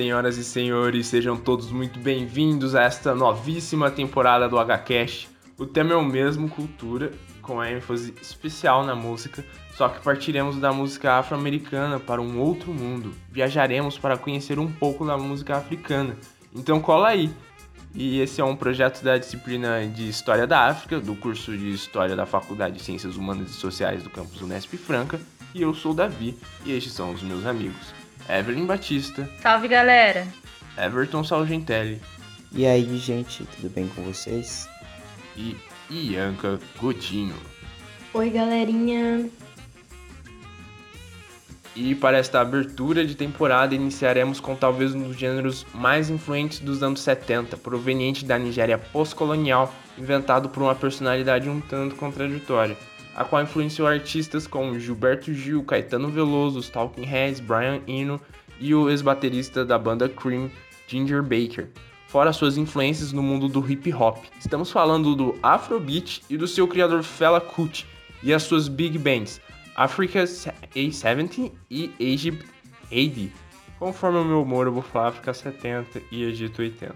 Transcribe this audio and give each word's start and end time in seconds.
Senhoras 0.00 0.38
e 0.38 0.44
senhores, 0.44 1.08
sejam 1.08 1.36
todos 1.36 1.70
muito 1.70 1.98
bem-vindos 1.98 2.74
a 2.74 2.84
esta 2.84 3.14
novíssima 3.14 3.90
temporada 3.90 4.48
do 4.48 4.56
HCast. 4.56 5.28
O 5.58 5.66
tema 5.66 5.92
é 5.92 5.94
o 5.94 6.02
mesmo, 6.02 6.48
cultura, 6.48 7.12
com 7.42 7.62
ênfase 7.62 8.14
especial 8.18 8.82
na 8.82 8.94
música, 8.94 9.44
só 9.74 9.90
que 9.90 10.02
partiremos 10.02 10.56
da 10.56 10.72
música 10.72 11.18
afro-americana 11.18 12.00
para 12.00 12.18
um 12.18 12.40
outro 12.40 12.72
mundo. 12.72 13.12
Viajaremos 13.30 13.98
para 13.98 14.16
conhecer 14.16 14.58
um 14.58 14.72
pouco 14.72 15.04
da 15.04 15.18
música 15.18 15.58
africana. 15.58 16.16
Então 16.56 16.80
cola 16.80 17.08
aí! 17.08 17.30
E 17.94 18.20
esse 18.20 18.40
é 18.40 18.44
um 18.44 18.56
projeto 18.56 19.04
da 19.04 19.18
disciplina 19.18 19.86
de 19.86 20.08
História 20.08 20.46
da 20.46 20.66
África, 20.66 20.98
do 20.98 21.14
curso 21.14 21.54
de 21.54 21.72
História 21.72 22.16
da 22.16 22.24
Faculdade 22.24 22.76
de 22.76 22.82
Ciências 22.82 23.18
Humanas 23.18 23.50
e 23.50 23.52
Sociais 23.52 24.02
do 24.02 24.08
campus 24.08 24.40
Unesp 24.40 24.78
Franca. 24.78 25.20
E 25.54 25.60
eu 25.60 25.74
sou 25.74 25.92
o 25.92 25.94
Davi, 25.94 26.38
e 26.64 26.72
estes 26.72 26.94
são 26.94 27.12
os 27.12 27.22
meus 27.22 27.44
amigos. 27.44 27.99
Evelyn 28.28 28.66
Batista. 28.66 29.28
Salve, 29.40 29.68
galera! 29.68 30.26
Everton 30.76 31.24
Salgentelli. 31.24 32.00
E 32.52 32.66
aí, 32.66 32.96
gente, 32.96 33.44
tudo 33.44 33.70
bem 33.70 33.88
com 33.88 34.02
vocês? 34.02 34.68
E 35.36 35.56
Ianca 35.90 36.58
Godinho. 36.78 37.36
Oi, 38.12 38.30
galerinha. 38.30 39.28
E 41.74 41.94
para 41.94 42.18
esta 42.18 42.40
abertura 42.40 43.06
de 43.06 43.14
temporada, 43.14 43.74
iniciaremos 43.74 44.40
com 44.40 44.56
talvez 44.56 44.94
um 44.94 45.04
dos 45.04 45.16
gêneros 45.16 45.64
mais 45.72 46.10
influentes 46.10 46.58
dos 46.58 46.82
anos 46.82 47.00
70, 47.00 47.56
proveniente 47.56 48.24
da 48.24 48.36
Nigéria 48.38 48.76
pós-colonial, 48.76 49.72
inventado 49.96 50.48
por 50.48 50.62
uma 50.62 50.74
personalidade 50.74 51.48
um 51.48 51.60
tanto 51.60 51.94
contraditória, 51.94 52.76
a 53.14 53.24
qual 53.24 53.42
influenciou 53.42 53.88
artistas 53.88 54.46
como 54.46 54.78
Gilberto 54.78 55.32
Gil, 55.32 55.62
Caetano 55.64 56.08
Veloso, 56.08 56.58
os 56.58 56.68
Talking 56.68 57.04
Heads, 57.04 57.40
Brian 57.40 57.80
Eno 57.86 58.20
e 58.58 58.74
o 58.74 58.90
ex-baterista 58.90 59.64
da 59.64 59.78
banda 59.78 60.08
Cream, 60.08 60.50
Ginger 60.86 61.22
Baker, 61.22 61.68
fora 62.06 62.32
suas 62.32 62.56
influências 62.56 63.12
no 63.12 63.22
mundo 63.22 63.48
do 63.48 63.70
hip 63.70 63.92
hop. 63.92 64.24
Estamos 64.38 64.70
falando 64.70 65.14
do 65.14 65.38
Afrobeat 65.42 66.22
e 66.28 66.36
do 66.36 66.46
seu 66.46 66.66
criador 66.66 67.02
Fela 67.02 67.40
Kuti 67.40 67.86
e 68.22 68.32
as 68.34 68.42
suas 68.42 68.68
big 68.68 68.98
bands 68.98 69.40
Africa 69.76 70.24
A70 70.24 71.52
e 71.70 71.92
Egypt 71.98 72.44
AD. 72.92 73.32
Conforme 73.78 74.18
o 74.18 74.24
meu 74.24 74.42
humor, 74.42 74.66
eu 74.66 74.72
vou 74.74 74.82
falar 74.82 75.08
África 75.08 75.32
70 75.32 76.02
e 76.12 76.24
Egito 76.24 76.60
80. 76.60 76.94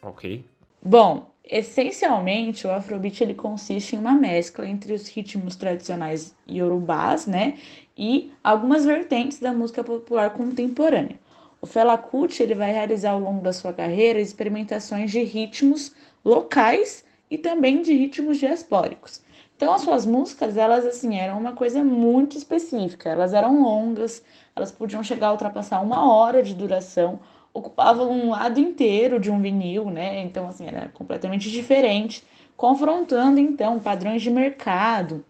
Ok? 0.00 0.42
Bom, 0.82 1.34
essencialmente 1.48 2.66
o 2.66 2.70
Afrobeat 2.70 3.22
ele 3.22 3.34
consiste 3.34 3.96
em 3.96 3.98
uma 3.98 4.12
mescla 4.12 4.68
entre 4.68 4.92
os 4.92 5.08
ritmos 5.08 5.56
tradicionais 5.56 6.34
iorubás, 6.46 7.26
né, 7.26 7.58
e 7.96 8.32
algumas 8.44 8.84
vertentes 8.84 9.40
da 9.40 9.52
música 9.52 9.82
popular 9.82 10.30
contemporânea. 10.30 11.18
O 11.60 11.66
Fela 11.66 11.98
Kuti 11.98 12.42
ele 12.42 12.54
vai 12.54 12.70
realizar 12.72 13.10
ao 13.10 13.20
longo 13.20 13.42
da 13.42 13.52
sua 13.52 13.72
carreira 13.72 14.20
experimentações 14.20 15.10
de 15.10 15.24
ritmos 15.24 15.92
locais 16.24 17.04
e 17.30 17.36
também 17.36 17.82
de 17.82 17.92
ritmos 17.92 18.38
diaspóricos. 18.38 19.20
Então 19.56 19.74
as 19.74 19.82
suas 19.82 20.06
músicas, 20.06 20.56
elas 20.56 20.86
assim, 20.86 21.16
eram 21.16 21.36
uma 21.36 21.52
coisa 21.52 21.82
muito 21.82 22.38
específica. 22.38 23.10
Elas 23.10 23.34
eram 23.34 23.60
longas, 23.60 24.22
elas 24.54 24.70
podiam 24.70 25.02
chegar 25.02 25.28
a 25.28 25.32
ultrapassar 25.32 25.80
uma 25.80 26.12
hora 26.12 26.44
de 26.44 26.54
duração, 26.54 27.18
ocupavam 27.52 28.10
um 28.10 28.30
lado 28.30 28.60
inteiro 28.60 29.18
de 29.18 29.30
um 29.30 29.40
vinil, 29.40 29.90
né? 29.90 30.20
Então 30.22 30.48
assim, 30.48 30.66
era 30.66 30.88
completamente 30.88 31.50
diferente, 31.50 32.24
confrontando 32.56 33.38
então 33.40 33.78
padrões 33.78 34.22
de 34.22 34.30
mercado 34.30 35.24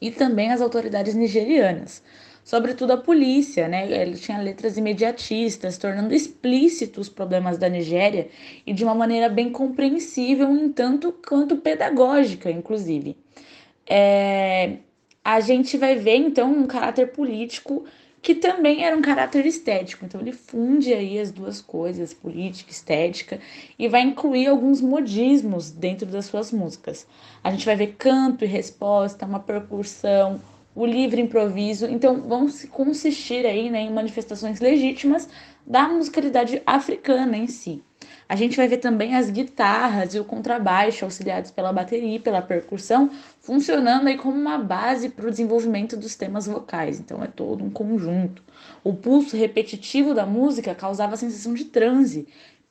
e 0.00 0.10
também 0.10 0.50
as 0.50 0.60
autoridades 0.60 1.14
nigerianas 1.14 2.02
sobretudo 2.44 2.92
a 2.92 2.96
polícia, 2.96 3.68
né? 3.68 3.90
Ele 3.90 4.16
tinha 4.16 4.38
letras 4.38 4.76
imediatistas, 4.76 5.78
tornando 5.78 6.14
explícitos 6.14 7.08
os 7.08 7.08
problemas 7.08 7.58
da 7.58 7.68
Nigéria 7.68 8.28
e 8.66 8.72
de 8.72 8.84
uma 8.84 8.94
maneira 8.94 9.28
bem 9.28 9.50
compreensível, 9.50 10.50
em 10.50 10.70
tanto 10.72 11.12
quanto 11.26 11.56
pedagógica, 11.56 12.50
inclusive. 12.50 13.16
É, 13.88 14.78
a 15.24 15.40
gente 15.40 15.76
vai 15.76 15.96
ver 15.96 16.16
então 16.16 16.52
um 16.52 16.66
caráter 16.66 17.12
político 17.12 17.84
que 18.22 18.36
também 18.36 18.84
era 18.84 18.96
um 18.96 19.02
caráter 19.02 19.44
estético. 19.44 20.04
Então 20.04 20.20
ele 20.20 20.32
funde 20.32 20.94
aí 20.94 21.18
as 21.18 21.32
duas 21.32 21.60
coisas, 21.60 22.14
política 22.14 22.70
estética, 22.70 23.40
e 23.76 23.88
vai 23.88 24.02
incluir 24.02 24.46
alguns 24.46 24.80
modismos 24.80 25.72
dentro 25.72 26.06
das 26.06 26.26
suas 26.26 26.52
músicas. 26.52 27.04
A 27.42 27.50
gente 27.50 27.66
vai 27.66 27.74
ver 27.74 27.96
canto 27.98 28.44
e 28.44 28.48
resposta, 28.48 29.26
uma 29.26 29.40
percussão, 29.40 30.40
o 30.74 30.86
livre 30.86 31.20
improviso. 31.20 31.86
Então, 31.86 32.22
vão 32.22 32.48
se 32.48 32.68
consistir 32.68 33.44
aí 33.44 33.68
né, 33.68 33.80
em 33.80 33.92
manifestações 33.92 34.60
legítimas 34.60 35.28
da 35.66 35.88
musicalidade 35.88 36.62
africana 36.64 37.36
em 37.36 37.48
si. 37.48 37.82
A 38.32 38.34
gente 38.34 38.56
vai 38.56 38.66
ver 38.66 38.78
também 38.78 39.14
as 39.14 39.28
guitarras 39.28 40.14
e 40.14 40.18
o 40.18 40.24
contrabaixo 40.24 41.04
auxiliados 41.04 41.50
pela 41.50 41.70
bateria 41.70 42.16
e 42.16 42.18
pela 42.18 42.40
percussão, 42.40 43.10
funcionando 43.42 44.08
aí 44.08 44.16
como 44.16 44.34
uma 44.34 44.56
base 44.56 45.10
para 45.10 45.26
o 45.26 45.30
desenvolvimento 45.30 45.98
dos 45.98 46.16
temas 46.16 46.46
vocais. 46.46 46.98
Então 46.98 47.22
é 47.22 47.26
todo 47.26 47.62
um 47.62 47.68
conjunto. 47.68 48.42
O 48.82 48.94
pulso 48.94 49.36
repetitivo 49.36 50.14
da 50.14 50.24
música 50.24 50.74
causava 50.74 51.12
a 51.12 51.18
sensação 51.18 51.52
de 51.52 51.66
transe, 51.66 52.26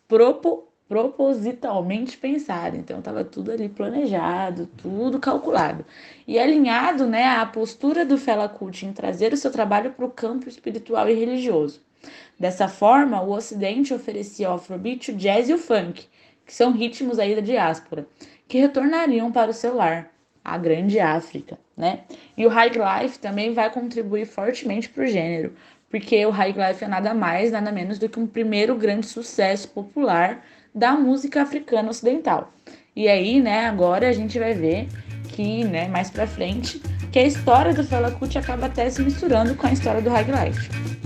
propo 0.07 0.67
propositalmente 0.89 2.17
pensado. 2.17 2.75
Então 2.75 2.97
estava 2.97 3.23
tudo 3.23 3.51
ali 3.51 3.69
planejado, 3.69 4.66
tudo 4.66 5.19
calculado. 5.19 5.85
E 6.28 6.39
alinhado 6.39 7.05
né, 7.05 7.28
à 7.28 7.45
postura 7.45 8.03
do 8.03 8.17
Fela 8.17 8.49
Kuti 8.49 8.88
em 8.88 8.93
trazer 8.93 9.31
o 9.31 9.38
seu 9.38 9.51
trabalho 9.51 9.91
para 9.91 10.05
o 10.05 10.09
campo 10.09 10.49
espiritual 10.49 11.07
e 11.07 11.13
religioso. 11.13 11.81
Dessa 12.39 12.67
forma, 12.67 13.22
o 13.22 13.31
Ocidente 13.31 13.94
oferecia 13.94 14.47
ao 14.47 14.56
Afrobeat 14.56 15.12
o 15.12 15.16
jazz 15.16 15.50
e 15.50 15.53
o 15.53 15.57
funk, 15.57 16.07
que 16.45 16.53
são 16.53 16.72
ritmos 16.72 17.19
aí 17.19 17.35
da 17.35 17.41
diáspora, 17.41 18.06
que 18.47 18.57
retornariam 18.57 19.31
para 19.31 19.51
o 19.51 19.53
seu 19.53 19.75
lar, 19.75 20.11
a 20.44 20.57
grande 20.57 21.00
África, 21.00 21.57
né? 21.78 22.01
E 22.35 22.45
o 22.45 22.50
High 22.50 22.72
Life 22.72 23.19
também 23.19 23.53
vai 23.53 23.72
contribuir 23.72 24.25
fortemente 24.25 24.90
para 24.90 25.03
o 25.03 25.07
gênero, 25.07 25.53
porque 25.90 26.25
o 26.25 26.31
High 26.31 26.53
Life 26.53 26.84
é 26.84 26.88
nada 26.88 27.13
mais, 27.13 27.51
nada 27.51 27.72
menos 27.72 28.00
do 28.00 28.09
que 28.09 28.19
um 28.19 28.25
primeiro 28.25 28.75
grande 28.75 29.05
sucesso 29.05 29.67
popular 29.70 30.43
da 30.73 30.93
música 30.93 31.41
africana 31.41 31.90
ocidental. 31.90 32.52
E 32.96 33.08
aí, 33.08 33.41
né, 33.41 33.67
agora 33.67 34.09
a 34.09 34.14
gente 34.14 34.40
vai 34.40 34.53
ver 34.53 34.87
que, 35.29 35.64
né, 35.64 35.87
mais 35.87 36.09
pra 36.09 36.28
frente, 36.28 36.79
que 37.11 37.20
a 37.20 37.23
história 37.23 37.73
do 37.73 37.84
Fela 37.84 38.11
Kuti 38.11 38.37
acaba 38.37 38.66
até 38.66 38.90
se 38.90 39.02
misturando 39.02 39.55
com 39.55 39.67
a 39.67 39.72
história 39.72 40.02
do 40.02 40.09
High 40.09 40.25
Life. 40.25 41.00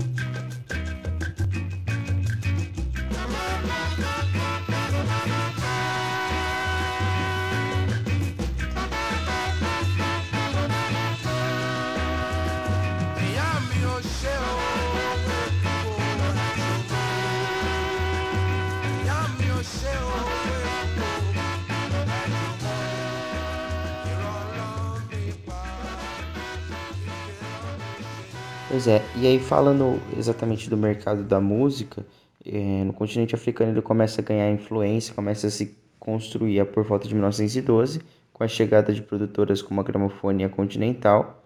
Pois 28.76 28.86
é, 28.88 29.00
e 29.16 29.26
aí 29.26 29.38
falando 29.38 29.98
exatamente 30.18 30.68
do 30.68 30.76
mercado 30.76 31.22
da 31.24 31.40
música, 31.40 32.04
é, 32.44 32.84
no 32.84 32.92
continente 32.92 33.34
africano 33.34 33.72
ele 33.72 33.80
começa 33.80 34.20
a 34.20 34.24
ganhar 34.24 34.50
influência, 34.50 35.14
começa 35.14 35.46
a 35.46 35.50
se 35.50 35.74
construir 35.98 36.62
por 36.66 36.84
volta 36.84 37.08
de 37.08 37.14
1912, 37.14 38.02
com 38.34 38.44
a 38.44 38.46
chegada 38.46 38.92
de 38.92 39.00
produtoras 39.00 39.62
como 39.62 39.80
a 39.80 39.82
Gramofone 39.82 40.42
e 40.42 40.44
a 40.44 40.50
Continental. 40.50 41.42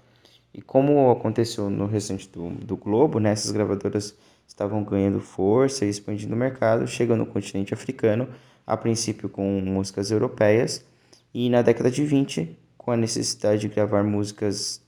E 0.52 0.60
como 0.60 1.08
aconteceu 1.08 1.70
no 1.70 1.86
restante 1.86 2.28
do, 2.28 2.50
do 2.50 2.76
globo, 2.76 3.20
né, 3.20 3.30
essas 3.30 3.52
gravadoras 3.52 4.12
estavam 4.44 4.82
ganhando 4.82 5.20
força 5.20 5.84
e 5.84 5.88
expandindo 5.88 6.34
o 6.34 6.36
mercado, 6.36 6.84
chegando 6.88 7.20
no 7.20 7.26
continente 7.26 7.72
africano, 7.72 8.28
a 8.66 8.76
princípio 8.76 9.28
com 9.28 9.60
músicas 9.60 10.10
europeias, 10.10 10.84
e 11.32 11.48
na 11.48 11.62
década 11.62 11.92
de 11.92 12.04
20, 12.04 12.58
com 12.76 12.90
a 12.90 12.96
necessidade 12.96 13.60
de 13.60 13.68
gravar 13.68 14.02
músicas 14.02 14.82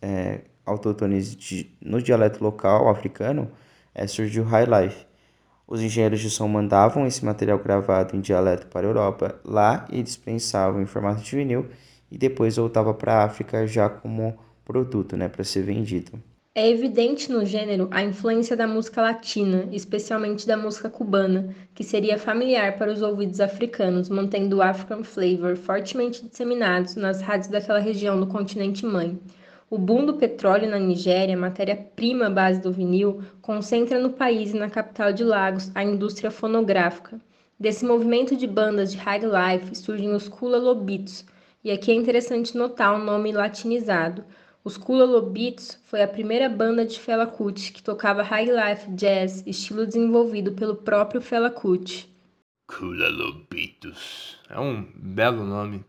é, 0.67 0.71
autóctones 0.71 1.37
no 1.81 2.01
dialeto 2.01 2.43
local 2.43 2.89
africano, 2.89 3.51
é, 3.95 4.07
surgiu 4.07 4.45
High 4.45 4.67
Life. 4.67 5.07
Os 5.67 5.81
engenheiros 5.81 6.21
de 6.21 6.29
som 6.29 6.49
mandavam 6.49 7.07
esse 7.07 7.25
material 7.25 7.59
gravado 7.59 8.17
em 8.17 8.21
dialeto 8.21 8.67
para 8.67 8.87
a 8.87 8.91
Europa 8.91 9.41
lá 9.45 9.87
e 9.91 10.03
dispensavam 10.03 10.83
em 10.83 10.87
formato 10.87 11.23
de 11.23 11.37
vinil 11.37 11.67
e 12.11 12.19
depois 12.19 12.57
voltava 12.57 12.93
para 12.93 13.15
a 13.15 13.25
África 13.25 13.67
já 13.67 13.89
como 13.89 14.39
produto, 14.65 15.17
né, 15.17 15.29
para 15.29 15.45
ser 15.45 15.63
vendido. 15.63 16.23
É 16.55 16.69
evidente 16.69 17.33
no 17.33 17.47
gênero 17.47 17.89
a 17.91 18.03
influência 18.03 18.55
da 18.55 18.67
música 18.67 19.01
latina, 19.01 19.67
especialmente 19.73 20.47
da 20.47 20.55
música 20.55 20.91
cubana, 20.91 21.55
que 21.75 21.83
seria 21.83 22.19
familiar 22.19 22.77
para 22.77 22.93
os 22.93 23.01
ouvidos 23.01 23.41
africanos, 23.41 24.11
mantendo 24.11 24.59
o 24.59 24.63
African 24.63 25.03
flavor 25.03 25.57
fortemente 25.57 26.23
disseminados 26.23 26.95
nas 26.95 27.23
rádios 27.23 27.49
daquela 27.49 27.79
região 27.79 28.21
do 28.21 28.27
continente 28.27 28.85
mãe. 28.85 29.19
O 29.73 29.79
boom 29.79 30.05
do 30.05 30.19
petróleo 30.19 30.69
na 30.69 30.79
Nigéria, 30.79 31.35
matéria-prima 31.35 32.29
base 32.29 32.61
do 32.61 32.71
vinil, 32.71 33.23
concentra 33.41 33.99
no 33.99 34.11
país 34.11 34.53
e 34.53 34.59
na 34.59 34.69
capital 34.69 35.15
de 35.15 35.25
Lagos 35.25 35.73
a 35.75 35.83
indústria 35.83 36.31
fonográfica. 36.31 37.19
Desse 37.59 37.83
movimento 37.83 38.37
de 38.37 38.47
bandas 38.47 38.93
de 38.93 38.99
high 38.99 39.23
life 39.23 39.75
surgem 39.75 40.13
os 40.13 40.29
Kula 40.29 40.59
Lobitos, 40.59 41.25
e 41.65 41.71
aqui 41.71 41.91
é 41.91 41.95
interessante 41.95 42.55
notar 42.55 42.95
o 42.95 43.03
nome 43.03 43.33
latinizado. 43.33 44.23
Os 44.63 44.77
Kula 44.77 45.07
Lobitos 45.07 45.81
foi 45.87 46.03
a 46.03 46.07
primeira 46.07 46.51
banda 46.51 46.85
de 46.85 47.01
Fela 47.01 47.27
Kuti 47.27 47.73
que 47.73 47.83
tocava 47.83 48.23
high 48.23 48.51
life 48.51 48.91
jazz, 48.91 49.43
estilo 49.47 49.87
desenvolvido 49.87 50.53
pelo 50.53 50.77
próprio 50.77 51.23
Fela 51.23 51.49
Kuti. 51.49 52.15
Kula 52.67 53.09
Lobitos. 53.09 54.37
É 54.51 54.61
um 54.61 54.87
belo 54.95 55.43
nome. 55.45 55.83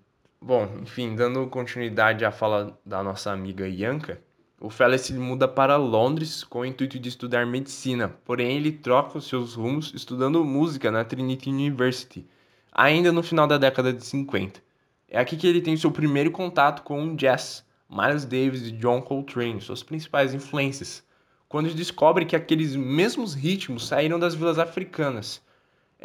Bom, 0.45 0.67
enfim, 0.81 1.15
dando 1.15 1.47
continuidade 1.47 2.25
à 2.25 2.29
fala 2.29 2.77
da 2.85 3.01
nossa 3.01 3.31
amiga 3.31 3.65
Yanka, 3.65 4.21
o 4.59 4.69
Fela 4.69 4.97
se 4.97 5.13
muda 5.13 5.47
para 5.47 5.77
Londres 5.77 6.43
com 6.43 6.59
o 6.59 6.65
intuito 6.65 6.99
de 6.99 7.07
estudar 7.07 7.45
medicina, 7.45 8.09
porém 8.25 8.57
ele 8.57 8.73
troca 8.73 9.17
os 9.17 9.25
seus 9.25 9.53
rumos 9.53 9.93
estudando 9.95 10.43
música 10.43 10.91
na 10.91 11.05
Trinity 11.05 11.49
University, 11.49 12.27
ainda 12.73 13.09
no 13.09 13.23
final 13.23 13.47
da 13.47 13.57
década 13.57 13.93
de 13.93 14.03
50. 14.03 14.61
É 15.07 15.17
aqui 15.17 15.37
que 15.37 15.47
ele 15.47 15.61
tem 15.61 15.77
seu 15.77 15.89
primeiro 15.89 16.29
contato 16.29 16.83
com 16.83 17.01
o 17.01 17.15
jazz, 17.15 17.65
Miles 17.89 18.25
Davis 18.25 18.63
e 18.63 18.71
John 18.73 19.01
Coltrane, 19.01 19.61
suas 19.61 19.81
principais 19.81 20.33
influências, 20.33 21.05
quando 21.47 21.73
descobre 21.73 22.25
que 22.25 22.35
aqueles 22.35 22.75
mesmos 22.75 23.33
ritmos 23.33 23.87
saíram 23.87 24.19
das 24.19 24.35
vilas 24.35 24.59
africanas. 24.59 25.41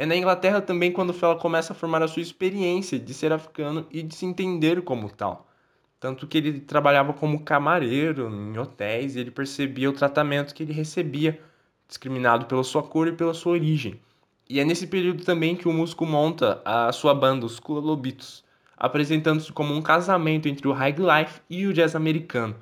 É 0.00 0.06
na 0.06 0.14
Inglaterra 0.14 0.60
também 0.60 0.92
quando 0.92 1.12
Fela 1.12 1.34
começa 1.34 1.72
a 1.72 1.76
formar 1.76 2.00
a 2.04 2.06
sua 2.06 2.22
experiência 2.22 3.00
de 3.00 3.12
ser 3.12 3.32
africano 3.32 3.84
e 3.90 4.00
de 4.00 4.14
se 4.14 4.24
entender 4.24 4.80
como 4.82 5.10
tal. 5.10 5.48
Tanto 5.98 6.24
que 6.24 6.38
ele 6.38 6.60
trabalhava 6.60 7.12
como 7.12 7.42
camareiro 7.42 8.32
em 8.32 8.56
hotéis 8.56 9.16
e 9.16 9.18
ele 9.18 9.32
percebia 9.32 9.90
o 9.90 9.92
tratamento 9.92 10.54
que 10.54 10.62
ele 10.62 10.72
recebia, 10.72 11.40
discriminado 11.88 12.46
pela 12.46 12.62
sua 12.62 12.80
cor 12.80 13.08
e 13.08 13.12
pela 13.12 13.34
sua 13.34 13.54
origem. 13.54 14.00
E 14.48 14.60
é 14.60 14.64
nesse 14.64 14.86
período 14.86 15.24
também 15.24 15.56
que 15.56 15.66
o 15.66 15.72
músico 15.72 16.06
monta 16.06 16.62
a 16.64 16.92
sua 16.92 17.12
banda, 17.12 17.44
os 17.44 17.58
Kula 17.58 17.98
apresentando-se 18.76 19.52
como 19.52 19.74
um 19.74 19.82
casamento 19.82 20.46
entre 20.46 20.68
o 20.68 20.72
high 20.72 20.94
life 20.94 21.40
e 21.50 21.66
o 21.66 21.72
jazz 21.72 21.96
americano. 21.96 22.54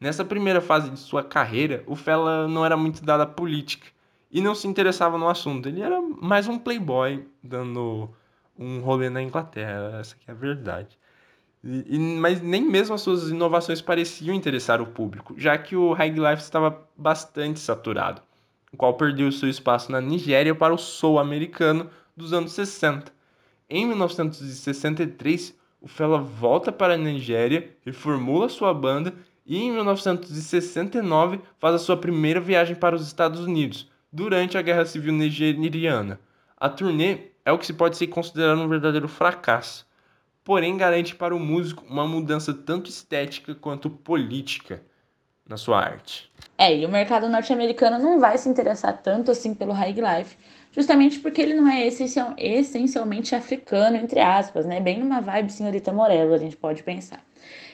Nessa 0.00 0.24
primeira 0.24 0.60
fase 0.60 0.90
de 0.90 0.98
sua 1.00 1.24
carreira, 1.24 1.82
o 1.88 1.96
Fela 1.96 2.46
não 2.46 2.64
era 2.64 2.76
muito 2.76 3.04
dado 3.04 3.22
à 3.22 3.26
política 3.26 3.97
e 4.30 4.40
não 4.40 4.54
se 4.54 4.66
interessava 4.66 5.16
no 5.16 5.28
assunto. 5.28 5.68
Ele 5.68 5.80
era 5.80 6.00
mais 6.00 6.48
um 6.48 6.58
playboy 6.58 7.26
dando 7.42 8.10
um 8.58 8.80
rolê 8.80 9.08
na 9.08 9.22
Inglaterra, 9.22 9.98
essa 10.00 10.16
é 10.26 10.32
a 10.32 10.34
verdade. 10.34 10.98
E, 11.62 11.96
e, 11.96 11.98
mas 11.98 12.40
nem 12.40 12.62
mesmo 12.62 12.94
as 12.94 13.00
suas 13.00 13.30
inovações 13.30 13.80
pareciam 13.80 14.34
interessar 14.34 14.80
o 14.80 14.86
público, 14.86 15.34
já 15.36 15.56
que 15.58 15.76
o 15.76 15.92
High 15.92 16.10
Life 16.10 16.42
estava 16.42 16.86
bastante 16.96 17.58
saturado, 17.60 18.22
o 18.72 18.76
qual 18.76 18.94
perdeu 18.94 19.30
seu 19.32 19.48
espaço 19.48 19.90
na 19.90 20.00
Nigéria 20.00 20.54
para 20.54 20.74
o 20.74 20.78
soul 20.78 21.18
americano 21.18 21.90
dos 22.16 22.32
anos 22.32 22.52
60. 22.52 23.12
Em 23.68 23.86
1963, 23.86 25.56
o 25.80 25.88
Fela 25.88 26.18
volta 26.18 26.72
para 26.72 26.94
a 26.94 26.96
Nigéria, 26.98 27.70
reformula 27.84 28.48
sua 28.48 28.72
banda 28.72 29.14
e 29.46 29.58
em 29.58 29.72
1969 29.72 31.40
faz 31.58 31.74
a 31.74 31.78
sua 31.78 31.96
primeira 31.96 32.40
viagem 32.40 32.76
para 32.76 32.96
os 32.96 33.06
Estados 33.06 33.40
Unidos, 33.40 33.90
durante 34.12 34.56
a 34.56 34.62
Guerra 34.62 34.86
Civil 34.86 35.12
Nigeriana. 35.12 36.20
A 36.56 36.68
turnê 36.68 37.30
é 37.44 37.52
o 37.52 37.58
que 37.58 37.66
se 37.66 37.72
pode 37.72 37.96
ser 37.96 38.08
considerado 38.08 38.60
um 38.60 38.68
verdadeiro 38.68 39.08
fracasso 39.08 39.88
porém 40.48 40.78
garante 40.78 41.14
para 41.14 41.36
o 41.36 41.38
músico 41.38 41.84
uma 41.86 42.08
mudança 42.08 42.54
tanto 42.54 42.88
estética 42.88 43.54
quanto 43.54 43.90
política 43.90 44.80
na 45.46 45.58
sua 45.58 45.78
arte. 45.78 46.32
É, 46.56 46.74
e 46.74 46.86
o 46.86 46.88
mercado 46.88 47.28
norte-americano 47.28 47.98
não 47.98 48.18
vai 48.18 48.38
se 48.38 48.48
interessar 48.48 48.96
tanto 49.02 49.30
assim 49.30 49.52
pelo 49.52 49.72
high 49.72 49.92
life, 49.92 50.38
justamente 50.72 51.18
porque 51.18 51.42
ele 51.42 51.52
não 51.52 51.68
é 51.68 51.86
essencial, 51.86 52.32
essencialmente 52.38 53.34
africano, 53.34 53.98
entre 53.98 54.20
aspas, 54.20 54.64
né? 54.64 54.80
Bem 54.80 55.00
numa 55.00 55.20
vibe 55.20 55.52
senhorita 55.52 55.92
Morello, 55.92 56.32
a 56.32 56.38
gente 56.38 56.56
pode 56.56 56.82
pensar. 56.82 57.22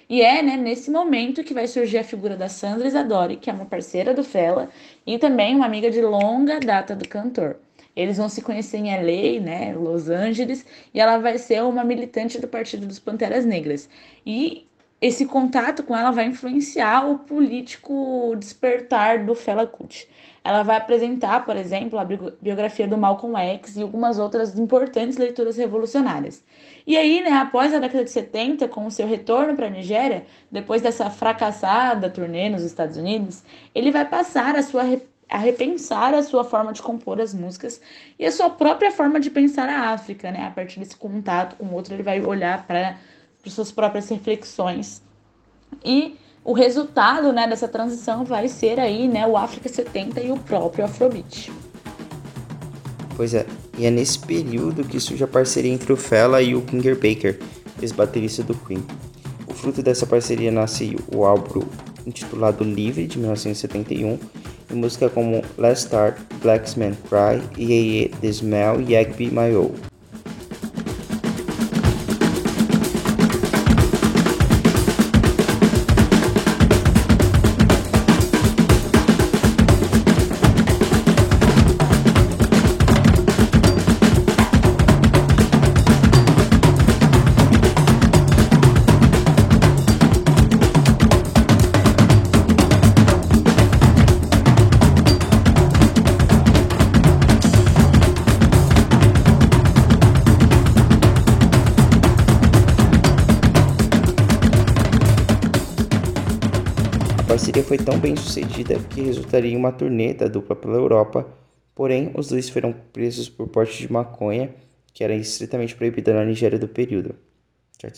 E 0.08 0.22
é 0.22 0.42
né, 0.42 0.56
nesse 0.56 0.90
momento 0.90 1.42
que 1.42 1.54
vai 1.54 1.66
surgir 1.66 1.98
a 1.98 2.04
figura 2.04 2.36
da 2.36 2.48
Sandra 2.48 2.86
Isadori, 2.86 3.36
que 3.36 3.48
é 3.48 3.52
uma 3.52 3.64
parceira 3.64 4.12
do 4.12 4.22
Fela 4.22 4.68
e 5.06 5.18
também 5.18 5.54
uma 5.54 5.66
amiga 5.66 5.90
de 5.90 6.00
longa 6.02 6.60
data 6.60 6.94
do 6.94 7.08
cantor. 7.08 7.56
Eles 7.96 8.16
vão 8.16 8.28
se 8.28 8.42
conhecer 8.42 8.78
em 8.78 8.90
LA, 8.90 9.40
né, 9.40 9.72
Los 9.74 10.08
Angeles, 10.10 10.66
e 10.92 11.00
ela 11.00 11.18
vai 11.18 11.38
ser 11.38 11.62
uma 11.62 11.84
militante 11.84 12.40
do 12.40 12.48
Partido 12.48 12.86
dos 12.86 12.98
Panteras 12.98 13.46
Negras. 13.46 13.88
E 14.26 14.66
esse 15.00 15.26
contato 15.26 15.82
com 15.82 15.96
ela 15.96 16.10
vai 16.10 16.26
influenciar 16.26 17.08
o 17.08 17.18
político 17.20 18.34
despertar 18.38 19.24
do 19.24 19.34
Fela 19.34 19.66
Kuti. 19.66 20.08
Ela 20.44 20.62
vai 20.62 20.76
apresentar, 20.76 21.46
por 21.46 21.56
exemplo, 21.56 21.98
a 21.98 22.04
biografia 22.04 22.86
do 22.86 22.98
Malcolm 22.98 23.34
X 23.34 23.76
e 23.76 23.82
algumas 23.82 24.18
outras 24.18 24.58
importantes 24.58 25.16
leituras 25.16 25.56
revolucionárias. 25.56 26.44
E 26.86 26.98
aí, 26.98 27.22
né, 27.22 27.30
após 27.30 27.72
a 27.72 27.78
década 27.78 28.04
de 28.04 28.10
70, 28.10 28.68
com 28.68 28.86
o 28.86 28.90
seu 28.90 29.06
retorno 29.06 29.56
para 29.56 29.68
a 29.68 29.70
Nigéria, 29.70 30.26
depois 30.50 30.82
dessa 30.82 31.08
fracassada 31.08 32.10
turnê 32.10 32.50
nos 32.50 32.62
Estados 32.62 32.98
Unidos, 32.98 33.42
ele 33.74 33.90
vai 33.90 34.04
passar 34.04 34.54
a 34.54 34.62
sua 34.62 34.84
a 35.26 35.38
repensar 35.38 36.12
a 36.12 36.22
sua 36.22 36.44
forma 36.44 36.72
de 36.72 36.82
compor 36.82 37.18
as 37.18 37.32
músicas 37.32 37.80
e 38.18 38.26
a 38.26 38.30
sua 38.30 38.50
própria 38.50 38.92
forma 38.92 39.18
de 39.18 39.30
pensar 39.30 39.68
a 39.68 39.90
África, 39.90 40.30
né? 40.30 40.46
A 40.46 40.50
partir 40.50 40.78
desse 40.78 40.94
contato 40.94 41.56
com 41.56 41.64
o 41.64 41.72
outro, 41.72 41.94
ele 41.94 42.02
vai 42.02 42.20
olhar 42.20 42.66
para 42.66 42.98
suas 43.46 43.72
próprias 43.72 44.08
reflexões. 44.10 45.02
E 45.82 46.18
o 46.44 46.52
resultado, 46.52 47.32
né, 47.32 47.48
dessa 47.48 47.66
transição 47.66 48.22
vai 48.22 48.48
ser 48.48 48.78
aí, 48.78 49.08
né, 49.08 49.26
o 49.26 49.34
África 49.34 49.66
70 49.66 50.20
e 50.20 50.30
o 50.30 50.36
próprio 50.36 50.84
Afrobeat. 50.84 51.50
Pois 53.16 53.32
é, 53.32 53.46
e 53.78 53.86
é 53.86 53.90
nesse 53.90 54.18
período 54.18 54.84
que 54.84 55.00
surge 55.00 55.24
a 55.24 55.26
parceria 55.26 55.72
entre 55.72 55.90
o 55.92 55.96
Fela 55.96 56.42
e 56.42 56.54
o 56.54 56.60
Kinger 56.60 56.96
Baker, 56.96 57.40
ex-baterista 57.80 58.42
do 58.42 58.54
Queen. 58.54 58.84
O 59.46 59.54
fruto 59.54 59.82
dessa 59.82 60.04
parceria 60.04 60.50
nasce 60.50 60.96
o 61.14 61.24
álbum 61.24 61.62
intitulado 62.06 62.62
Livre, 62.62 63.06
de 63.06 63.18
1971, 63.18 64.18
e 64.70 64.74
música 64.74 65.08
como 65.08 65.42
Let's 65.56 65.80
Start, 65.80 66.18
Blacksman 66.42 66.94
Cry, 67.08 67.42
Yeah 67.56 68.10
Yeah 68.10 68.16
The 68.20 68.28
Smell 68.28 68.80
e 68.82 68.92
Yagby 68.92 69.30
My 69.30 69.54
Old. 69.54 69.93
Foi 107.64 107.78
tão 107.78 107.98
bem 107.98 108.14
sucedida 108.14 108.78
que 108.90 109.00
resultaria 109.00 109.50
em 109.50 109.56
uma 109.56 109.72
turnê 109.72 110.12
da 110.12 110.28
dupla 110.28 110.54
pela 110.54 110.76
Europa, 110.76 111.26
porém 111.74 112.12
os 112.14 112.28
dois 112.28 112.50
foram 112.50 112.74
presos 112.92 113.28
por 113.28 113.48
porte 113.48 113.78
de 113.78 113.90
maconha, 113.90 114.54
que 114.92 115.02
era 115.02 115.14
estritamente 115.14 115.74
proibida 115.74 116.12
na 116.12 116.24
Nigéria 116.24 116.58
do 116.58 116.68
período. 116.68 117.14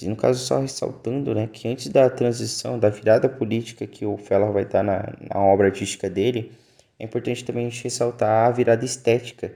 No 0.03 0.17
caso, 0.17 0.45
só 0.45 0.61
ressaltando 0.61 1.35
né, 1.35 1.49
que 1.53 1.69
antes 1.69 1.89
da 1.89 2.09
transição, 2.09 2.79
da 2.79 2.89
virada 2.89 3.29
política 3.29 3.87
que 3.87 4.07
o 4.07 4.17
Fela 4.17 4.51
vai 4.51 4.63
estar 4.63 4.83
na, 4.83 5.13
na 5.33 5.41
obra 5.41 5.67
artística 5.67 6.09
dele, 6.09 6.53
é 6.99 7.05
importante 7.05 7.45
também 7.45 7.67
a 7.67 7.69
gente 7.69 7.85
ressaltar 7.85 8.49
a 8.49 8.51
virada 8.51 8.85
estética, 8.85 9.53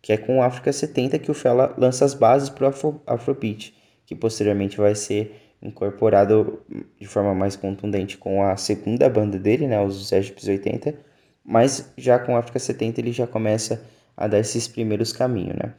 que 0.00 0.12
é 0.12 0.16
com 0.16 0.38
o 0.38 0.42
África 0.42 0.72
70 0.72 1.18
que 1.18 1.30
o 1.30 1.34
Fela 1.34 1.74
lança 1.78 2.04
as 2.04 2.14
bases 2.14 2.48
para 2.48 2.64
o 2.64 2.68
Afro, 2.68 3.00
Afrobeat, 3.06 3.74
que 4.06 4.14
posteriormente 4.14 4.76
vai 4.76 4.94
ser 4.94 5.41
incorporado 5.62 6.60
de 7.00 7.06
forma 7.06 7.34
mais 7.34 7.56
contundente 7.56 8.18
com 8.18 8.42
a 8.42 8.56
segunda 8.56 9.08
banda 9.08 9.38
dele, 9.38 9.66
né, 9.66 9.82
os 9.82 10.10
Egípcios 10.10 10.48
80, 10.48 10.94
mas 11.44 11.92
já 11.96 12.18
com 12.18 12.36
África 12.36 12.58
70 12.58 13.00
ele 13.00 13.12
já 13.12 13.26
começa 13.26 13.84
a 14.16 14.26
dar 14.26 14.38
esses 14.38 14.68
primeiros 14.68 15.12
caminhos, 15.12 15.56
né? 15.56 15.74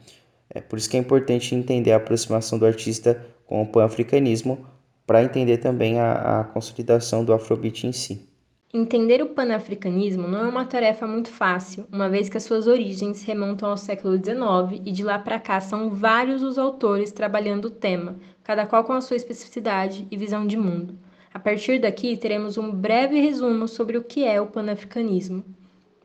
É 0.50 0.60
por 0.60 0.78
isso 0.78 0.88
que 0.88 0.96
é 0.96 1.00
importante 1.00 1.54
entender 1.54 1.92
a 1.92 1.96
aproximação 1.96 2.58
do 2.58 2.66
artista 2.66 3.24
com 3.46 3.62
o 3.62 3.66
pan-africanismo 3.66 4.66
para 5.06 5.22
entender 5.22 5.58
também 5.58 5.98
a, 5.98 6.40
a 6.40 6.44
consolidação 6.44 7.24
do 7.24 7.32
Afrobeat 7.32 7.86
em 7.86 7.92
si. 7.92 8.28
Entender 8.72 9.22
o 9.22 9.28
panafricanismo 9.28 10.26
não 10.26 10.46
é 10.46 10.48
uma 10.48 10.64
tarefa 10.64 11.06
muito 11.06 11.28
fácil, 11.28 11.86
uma 11.92 12.08
vez 12.08 12.28
que 12.28 12.36
as 12.36 12.42
suas 12.42 12.66
origens 12.66 13.22
remontam 13.22 13.70
ao 13.70 13.76
século 13.76 14.16
XIX 14.16 14.82
e 14.84 14.90
de 14.90 15.04
lá 15.04 15.16
para 15.16 15.38
cá 15.38 15.60
são 15.60 15.90
vários 15.90 16.42
os 16.42 16.58
autores 16.58 17.12
trabalhando 17.12 17.66
o 17.66 17.70
tema, 17.70 18.16
cada 18.44 18.66
qual 18.66 18.84
com 18.84 18.92
a 18.92 19.00
sua 19.00 19.16
especificidade 19.16 20.06
e 20.10 20.16
visão 20.16 20.46
de 20.46 20.56
mundo. 20.56 20.96
A 21.32 21.38
partir 21.40 21.80
daqui, 21.80 22.16
teremos 22.16 22.56
um 22.56 22.70
breve 22.70 23.18
resumo 23.18 23.66
sobre 23.66 23.98
o 23.98 24.04
que 24.04 24.24
é 24.24 24.40
o 24.40 24.46
panafricanismo. 24.46 25.42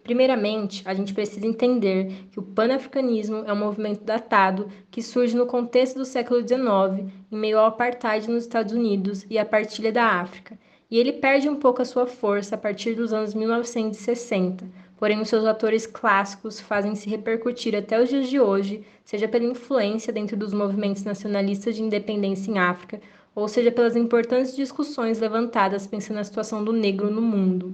Primeiramente, 0.01 0.81
a 0.85 0.93
gente 0.95 1.13
precisa 1.13 1.45
entender 1.45 2.27
que 2.31 2.39
o 2.39 2.43
panafricanismo 2.43 3.43
é 3.45 3.53
um 3.53 3.57
movimento 3.57 4.03
datado 4.03 4.67
que 4.89 5.03
surge 5.03 5.37
no 5.37 5.45
contexto 5.45 5.97
do 5.97 6.05
século 6.05 6.39
XIX, 6.39 7.13
em 7.31 7.37
meio 7.37 7.59
ao 7.59 7.67
apartheid 7.67 8.27
nos 8.27 8.43
Estados 8.43 8.73
Unidos 8.73 9.23
e 9.29 9.37
à 9.37 9.45
partilha 9.45 9.91
da 9.91 10.05
África, 10.05 10.57
e 10.89 10.97
ele 10.97 11.13
perde 11.13 11.47
um 11.47 11.57
pouco 11.57 11.83
a 11.83 11.85
sua 11.85 12.07
força 12.07 12.55
a 12.55 12.57
partir 12.57 12.95
dos 12.95 13.13
anos 13.13 13.35
1960, 13.35 14.65
porém 14.97 15.21
os 15.21 15.29
seus 15.29 15.45
atores 15.45 15.85
clássicos 15.85 16.59
fazem 16.59 16.95
se 16.95 17.07
repercutir 17.07 17.75
até 17.75 18.01
os 18.01 18.09
dias 18.09 18.27
de 18.27 18.39
hoje, 18.39 18.83
seja 19.09 19.27
pela 19.27 19.45
influência 19.45 20.13
dentro 20.13 20.37
dos 20.37 20.53
movimentos 20.53 21.03
nacionalistas 21.03 21.75
de 21.75 21.81
independência 21.81 22.51
em 22.51 22.59
África, 22.59 23.01
ou 23.33 23.47
seja 23.47 23.71
pelas 23.71 23.95
importantes 23.95 24.55
discussões 24.55 25.19
levantadas 25.19 25.87
pensando 25.87 26.17
na 26.17 26.23
situação 26.23 26.63
do 26.63 26.71
negro 26.71 27.09
no 27.09 27.19
mundo. 27.19 27.73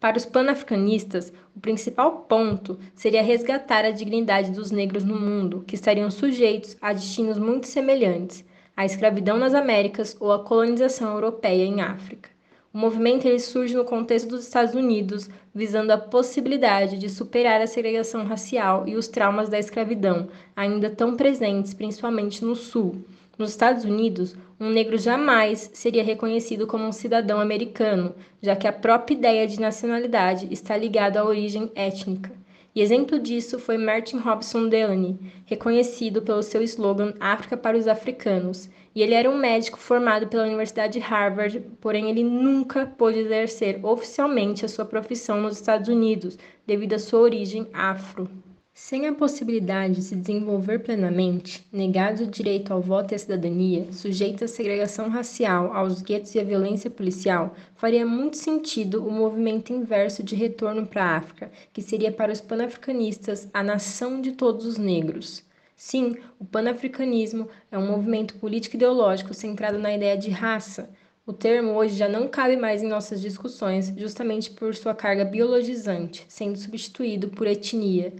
Para 0.00 0.16
os 0.16 0.26
panafricanistas, 0.26 1.32
o 1.54 1.60
principal 1.60 2.22
ponto 2.22 2.76
seria 2.96 3.22
resgatar 3.22 3.84
a 3.84 3.92
dignidade 3.92 4.50
dos 4.50 4.72
negros 4.72 5.04
no 5.04 5.14
mundo, 5.14 5.62
que 5.64 5.76
estariam 5.76 6.10
sujeitos 6.10 6.76
a 6.82 6.92
destinos 6.92 7.38
muito 7.38 7.68
semelhantes, 7.68 8.44
a 8.76 8.84
escravidão 8.84 9.38
nas 9.38 9.54
Américas 9.54 10.16
ou 10.18 10.32
a 10.32 10.42
colonização 10.42 11.12
europeia 11.12 11.64
em 11.64 11.80
África. 11.80 12.28
O 12.74 12.78
movimento 12.78 13.24
ele 13.24 13.38
surge 13.38 13.76
no 13.76 13.84
contexto 13.84 14.30
dos 14.30 14.42
Estados 14.42 14.74
Unidos, 14.74 15.30
visando 15.56 15.90
a 15.90 15.96
possibilidade 15.96 16.98
de 16.98 17.08
superar 17.08 17.62
a 17.62 17.66
segregação 17.66 18.26
racial 18.26 18.86
e 18.86 18.94
os 18.94 19.08
traumas 19.08 19.48
da 19.48 19.58
escravidão, 19.58 20.28
ainda 20.54 20.90
tão 20.90 21.16
presentes 21.16 21.72
principalmente 21.72 22.44
no 22.44 22.54
Sul, 22.54 23.06
nos 23.38 23.52
Estados 23.52 23.82
Unidos, 23.82 24.36
um 24.60 24.68
negro 24.68 24.98
jamais 24.98 25.70
seria 25.72 26.04
reconhecido 26.04 26.66
como 26.66 26.84
um 26.84 26.92
cidadão 26.92 27.40
americano, 27.40 28.14
já 28.42 28.54
que 28.54 28.68
a 28.68 28.72
própria 28.72 29.14
ideia 29.14 29.46
de 29.46 29.58
nacionalidade 29.58 30.46
está 30.50 30.76
ligada 30.76 31.20
à 31.20 31.24
origem 31.24 31.70
étnica. 31.74 32.30
E 32.74 32.82
exemplo 32.82 33.18
disso 33.18 33.58
foi 33.58 33.78
Martin 33.78 34.18
Robson 34.18 34.68
Delaney, 34.68 35.18
reconhecido 35.46 36.20
pelo 36.20 36.42
seu 36.42 36.62
slogan 36.62 37.14
África 37.18 37.56
para 37.56 37.78
os 37.78 37.88
Africanos. 37.88 38.68
E 38.96 39.02
ele 39.02 39.12
era 39.12 39.30
um 39.30 39.36
médico 39.36 39.78
formado 39.78 40.26
pela 40.26 40.46
Universidade 40.46 40.94
de 40.94 41.00
Harvard, 41.00 41.60
porém 41.82 42.08
ele 42.08 42.24
nunca 42.24 42.86
pôde 42.86 43.18
exercer 43.18 43.78
oficialmente 43.84 44.64
a 44.64 44.68
sua 44.68 44.86
profissão 44.86 45.38
nos 45.38 45.56
Estados 45.56 45.90
Unidos, 45.90 46.38
devido 46.66 46.94
à 46.94 46.98
sua 46.98 47.20
origem 47.20 47.68
afro. 47.74 48.26
Sem 48.72 49.06
a 49.06 49.12
possibilidade 49.12 49.96
de 49.96 50.02
se 50.02 50.16
desenvolver 50.16 50.78
plenamente, 50.78 51.66
negado 51.70 52.22
o 52.22 52.26
direito 52.26 52.72
ao 52.72 52.80
voto 52.80 53.12
e 53.12 53.16
à 53.16 53.18
cidadania, 53.18 53.92
sujeito 53.92 54.44
à 54.44 54.48
segregação 54.48 55.10
racial, 55.10 55.74
aos 55.74 56.00
guetos 56.00 56.34
e 56.34 56.40
à 56.40 56.44
violência 56.44 56.88
policial, 56.88 57.54
faria 57.74 58.06
muito 58.06 58.38
sentido 58.38 59.06
o 59.06 59.12
movimento 59.12 59.74
inverso 59.74 60.22
de 60.22 60.34
retorno 60.34 60.86
para 60.86 61.04
a 61.04 61.16
África, 61.18 61.52
que 61.70 61.82
seria 61.82 62.10
para 62.10 62.32
os 62.32 62.40
panafricanistas 62.40 63.46
a 63.52 63.62
nação 63.62 64.22
de 64.22 64.32
todos 64.32 64.64
os 64.64 64.78
negros. 64.78 65.45
Sim, 65.76 66.16
o 66.38 66.44
panafricanismo 66.44 67.48
é 67.70 67.78
um 67.78 67.86
movimento 67.86 68.34
político-ideológico 68.36 69.34
centrado 69.34 69.78
na 69.78 69.94
ideia 69.94 70.16
de 70.16 70.30
raça. 70.30 70.88
O 71.26 71.32
termo 71.32 71.72
hoje 71.72 71.96
já 71.96 72.08
não 72.08 72.28
cabe 72.28 72.56
mais 72.56 72.82
em 72.82 72.88
nossas 72.88 73.20
discussões, 73.20 73.92
justamente 73.96 74.50
por 74.50 74.74
sua 74.74 74.94
carga 74.94 75.24
biologizante, 75.24 76.24
sendo 76.28 76.56
substituído 76.58 77.28
por 77.28 77.46
etnia. 77.46 78.14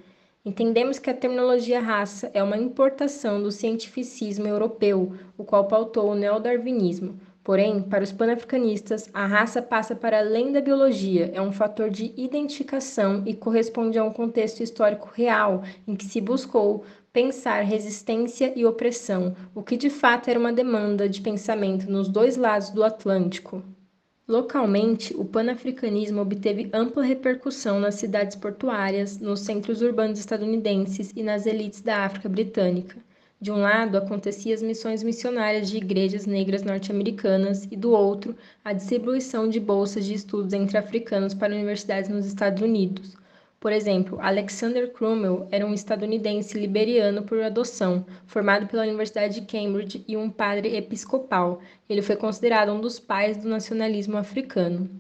Entendemos 0.45 0.99
que 0.99 1.09
a 1.09 1.15
terminologia 1.15 1.81
raça 1.81 2.31
é 2.35 2.43
uma 2.43 2.57
importação 2.59 3.43
do 3.43 3.51
cientificismo 3.51 4.47
europeu, 4.47 5.17
o 5.37 5.45
qual 5.45 5.67
pautou 5.67 6.11
o 6.11 6.15
neodarwinismo. 6.15 7.19
Porém, 7.43 7.81
para 7.81 8.03
os 8.03 8.13
panafricanistas, 8.13 9.09
a 9.15 9.25
raça 9.25 9.63
passa 9.63 9.95
para 9.95 10.19
além 10.19 10.53
da 10.53 10.61
biologia, 10.61 11.31
é 11.33 11.41
um 11.41 11.53
fator 11.53 11.89
de 11.89 12.13
identificação 12.17 13.23
e 13.25 13.35
corresponde 13.35 13.97
a 13.99 14.05
um 14.05 14.13
contexto 14.13 14.63
histórico 14.63 15.09
real 15.15 15.63
em 15.87 15.95
que 15.95 16.05
se 16.05 16.21
buscou 16.21 16.85
pensar 17.17 17.63
resistência 17.63 18.53
e 18.55 18.67
opressão, 18.67 19.35
o 19.55 19.63
que 19.63 19.75
de 19.75 19.89
fato 19.89 20.29
era 20.29 20.39
uma 20.39 20.53
demanda 20.53 21.09
de 21.09 21.23
pensamento 21.23 21.91
nos 21.91 22.09
dois 22.09 22.37
lados 22.37 22.69
do 22.69 22.85
Atlântico. 22.85 23.63
Localmente, 24.29 25.17
o 25.17 25.25
panafricanismo 25.25 26.21
obteve 26.21 26.69
ampla 26.75 27.03
repercussão 27.03 27.81
nas 27.81 27.95
cidades 27.95 28.37
portuárias, 28.37 29.19
nos 29.19 29.41
centros 29.41 29.81
urbanos 29.81 30.19
estadunidenses 30.19 31.11
e 31.17 31.23
nas 31.23 31.47
elites 31.47 31.81
da 31.81 32.05
África 32.05 32.29
Britânica. 32.29 32.99
De 33.41 33.51
um 33.51 33.57
lado, 33.57 33.97
aconteciam 33.97 34.55
as 34.55 34.61
missões 34.61 35.03
missionárias 35.03 35.71
de 35.71 35.79
igrejas 35.79 36.27
negras 36.27 36.65
norte-americanas 36.65 37.67
e 37.71 37.79
do 37.79 37.93
outro, 37.93 38.37
a 38.63 38.75
distribuição 38.75 39.49
de 39.49 39.59
bolsas 39.59 40.05
de 40.05 40.13
estudos 40.13 40.53
entre 40.53 40.77
africanos 40.77 41.33
para 41.33 41.55
universidades 41.55 42.11
nos 42.11 42.27
Estados 42.27 42.61
Unidos. 42.61 43.17
Por 43.59 43.73
exemplo, 43.73 44.21
Alexander 44.21 44.93
Crummell 44.93 45.49
era 45.51 45.67
um 45.67 45.75
estadunidense 45.75 46.59
liberiano 46.59 47.23
por 47.23 47.43
adoção, 47.43 48.07
formado 48.27 48.67
pela 48.67 48.83
Universidade 48.83 49.41
de 49.41 49.47
Cambridge 49.47 50.05
e 50.07 50.17
um 50.17 50.31
padre 50.31 50.77
episcopal. 50.77 51.61
Ele 51.89 52.03
foi 52.03 52.17
considerado 52.17 52.73
um 52.73 52.81
dos 52.81 53.01
pais 53.01 53.37
do 53.39 53.49
nacionalismo 53.49 54.17
africano. 54.17 54.91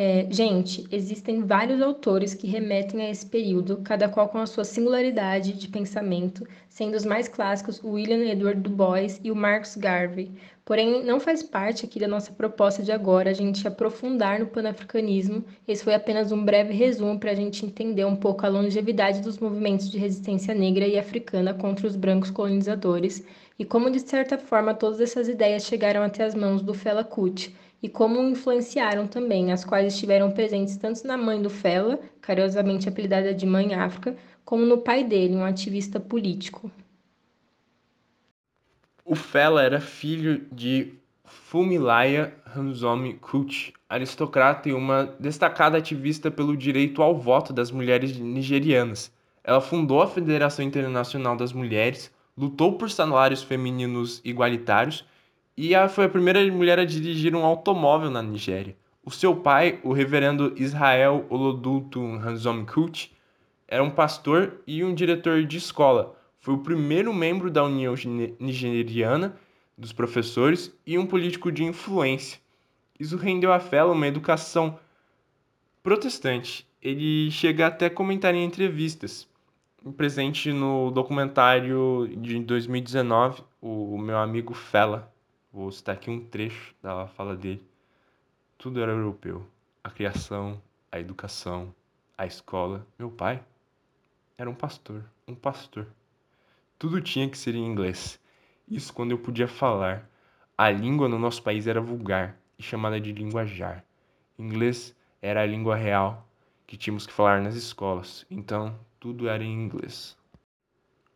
É, 0.00 0.28
gente, 0.30 0.86
existem 0.92 1.42
vários 1.42 1.82
autores 1.82 2.32
que 2.32 2.46
remetem 2.46 3.02
a 3.02 3.10
esse 3.10 3.26
período, 3.26 3.78
cada 3.78 4.08
qual 4.08 4.28
com 4.28 4.38
a 4.38 4.46
sua 4.46 4.62
singularidade 4.62 5.54
de 5.54 5.66
pensamento, 5.66 6.46
sendo 6.68 6.96
os 6.96 7.04
mais 7.04 7.26
clássicos 7.26 7.82
o 7.82 7.90
William 7.90 8.24
Edward 8.30 8.60
Du 8.60 8.70
Bois 8.70 9.20
e 9.24 9.30
o 9.32 9.34
Marcus 9.34 9.74
Garvey. 9.74 10.30
Porém, 10.64 11.04
não 11.04 11.18
faz 11.18 11.42
parte 11.42 11.84
aqui 11.84 11.98
da 11.98 12.06
nossa 12.06 12.30
proposta 12.30 12.80
de 12.80 12.92
agora 12.92 13.30
a 13.30 13.34
gente 13.34 13.66
aprofundar 13.66 14.38
no 14.38 14.46
panafricanismo. 14.46 15.44
Esse 15.66 15.82
foi 15.82 15.94
apenas 15.94 16.30
um 16.30 16.44
breve 16.44 16.72
resumo 16.72 17.18
para 17.18 17.32
a 17.32 17.34
gente 17.34 17.66
entender 17.66 18.04
um 18.04 18.14
pouco 18.14 18.46
a 18.46 18.48
longevidade 18.48 19.20
dos 19.20 19.40
movimentos 19.40 19.90
de 19.90 19.98
resistência 19.98 20.54
negra 20.54 20.86
e 20.86 20.96
africana 20.96 21.52
contra 21.52 21.88
os 21.88 21.96
brancos 21.96 22.30
colonizadores 22.30 23.24
e 23.58 23.64
como, 23.64 23.90
de 23.90 23.98
certa 23.98 24.38
forma, 24.38 24.74
todas 24.74 25.00
essas 25.00 25.26
ideias 25.26 25.64
chegaram 25.64 26.04
até 26.04 26.22
as 26.22 26.36
mãos 26.36 26.62
do 26.62 26.72
Fela 26.72 27.02
Kuti 27.02 27.52
e 27.82 27.88
como 27.88 28.22
influenciaram 28.22 29.06
também, 29.06 29.52
as 29.52 29.64
quais 29.64 29.92
estiveram 29.92 30.30
presentes 30.30 30.76
tanto 30.76 31.06
na 31.06 31.16
mãe 31.16 31.40
do 31.40 31.48
Fela, 31.48 31.98
carinhosamente 32.20 32.88
apelidada 32.88 33.32
de 33.32 33.46
Mãe 33.46 33.74
África, 33.74 34.16
como 34.44 34.64
no 34.64 34.78
pai 34.78 35.04
dele, 35.04 35.36
um 35.36 35.44
ativista 35.44 36.00
político. 36.00 36.70
O 39.04 39.14
Fela 39.14 39.62
era 39.62 39.80
filho 39.80 40.46
de 40.52 40.94
Fumilaya 41.24 42.34
Hanzomi 42.54 43.14
Kuti, 43.14 43.72
aristocrata 43.88 44.68
e 44.68 44.72
uma 44.72 45.14
destacada 45.18 45.78
ativista 45.78 46.30
pelo 46.30 46.56
direito 46.56 47.02
ao 47.02 47.16
voto 47.16 47.52
das 47.52 47.70
mulheres 47.70 48.18
nigerianas. 48.18 49.12
Ela 49.44 49.60
fundou 49.60 50.02
a 50.02 50.06
Federação 50.06 50.64
Internacional 50.64 51.36
das 51.36 51.52
Mulheres, 51.52 52.12
lutou 52.36 52.76
por 52.76 52.90
salários 52.90 53.42
femininos 53.42 54.20
igualitários 54.24 55.04
e 55.60 55.72
foi 55.88 56.04
a 56.04 56.08
primeira 56.08 56.40
mulher 56.52 56.78
a 56.78 56.84
dirigir 56.84 57.34
um 57.34 57.44
automóvel 57.44 58.08
na 58.12 58.22
Nigéria. 58.22 58.76
O 59.04 59.10
seu 59.10 59.34
pai, 59.34 59.80
o 59.82 59.92
reverendo 59.92 60.54
Israel 60.56 61.26
Olodultu 61.28 62.00
Hanzom 62.00 62.64
Kuti, 62.64 63.12
era 63.66 63.82
um 63.82 63.90
pastor 63.90 64.60
e 64.68 64.84
um 64.84 64.94
diretor 64.94 65.42
de 65.42 65.56
escola. 65.56 66.16
Foi 66.38 66.54
o 66.54 66.58
primeiro 66.58 67.12
membro 67.12 67.50
da 67.50 67.64
União 67.64 67.92
Nigeriana 68.38 69.36
dos 69.76 69.92
Professores 69.92 70.72
e 70.86 70.96
um 70.96 71.04
político 71.04 71.50
de 71.50 71.64
influência. 71.64 72.38
Isso 72.96 73.16
rendeu 73.16 73.52
a 73.52 73.58
Fela 73.58 73.92
uma 73.92 74.06
educação 74.06 74.78
protestante. 75.82 76.68
Ele 76.80 77.32
chega 77.32 77.66
até 77.66 77.86
a 77.86 77.90
comentar 77.90 78.32
em 78.32 78.44
entrevistas. 78.44 79.26
Presente 79.96 80.52
no 80.52 80.92
documentário 80.92 82.08
de 82.16 82.38
2019, 82.38 83.42
o 83.60 83.98
meu 83.98 84.18
amigo 84.18 84.54
Fela, 84.54 85.12
Vou 85.50 85.72
citar 85.72 85.94
aqui 85.94 86.10
um 86.10 86.22
trecho 86.24 86.74
da 86.82 87.06
fala 87.06 87.34
dele. 87.34 87.66
Tudo 88.58 88.82
era 88.82 88.92
europeu. 88.92 89.46
A 89.82 89.88
criação, 89.88 90.60
a 90.92 91.00
educação, 91.00 91.74
a 92.18 92.26
escola. 92.26 92.86
Meu 92.98 93.10
pai 93.10 93.42
era 94.36 94.50
um 94.50 94.54
pastor, 94.54 95.02
um 95.26 95.34
pastor. 95.34 95.86
Tudo 96.78 97.00
tinha 97.00 97.28
que 97.30 97.38
ser 97.38 97.54
em 97.54 97.64
inglês. 97.64 98.20
Isso 98.68 98.92
quando 98.92 99.12
eu 99.12 99.18
podia 99.18 99.48
falar. 99.48 100.06
A 100.56 100.70
língua 100.70 101.08
no 101.08 101.18
nosso 101.18 101.42
país 101.42 101.66
era 101.66 101.80
vulgar 101.80 102.36
e 102.58 102.62
chamada 102.62 103.00
de 103.00 103.12
linguajar. 103.12 103.82
Inglês 104.38 104.94
era 105.22 105.40
a 105.40 105.46
língua 105.46 105.76
real 105.76 106.28
que 106.66 106.76
tínhamos 106.76 107.06
que 107.06 107.12
falar 107.12 107.40
nas 107.40 107.54
escolas. 107.54 108.26
Então, 108.30 108.78
tudo 109.00 109.28
era 109.28 109.42
em 109.42 109.52
inglês. 109.52 110.17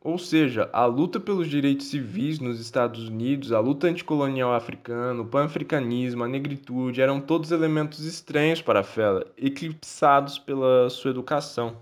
Ou 0.05 0.19
seja, 0.19 0.69
a 0.73 0.85
luta 0.85 1.21
pelos 1.21 1.49
direitos 1.49 1.87
civis 1.87 2.41
nos 2.41 2.59
Estados 2.59 3.09
Unidos, 3.09 3.53
a 3.53 3.61
luta 3.61 3.87
anticolonial 3.87 4.53
africana, 4.53 5.23
o 5.23 5.27
pan-africanismo, 5.27 6.25
a 6.25 6.29
negritude 6.29 7.01
eram 7.01 7.21
todos 7.21 7.53
elementos 7.53 8.05
estranhos 8.05 8.61
para 8.61 8.83
Fela, 8.83 9.25
eclipsados 9.39 10.41
pela 10.41 10.91
sua 10.91 11.13
educação. 11.13 11.77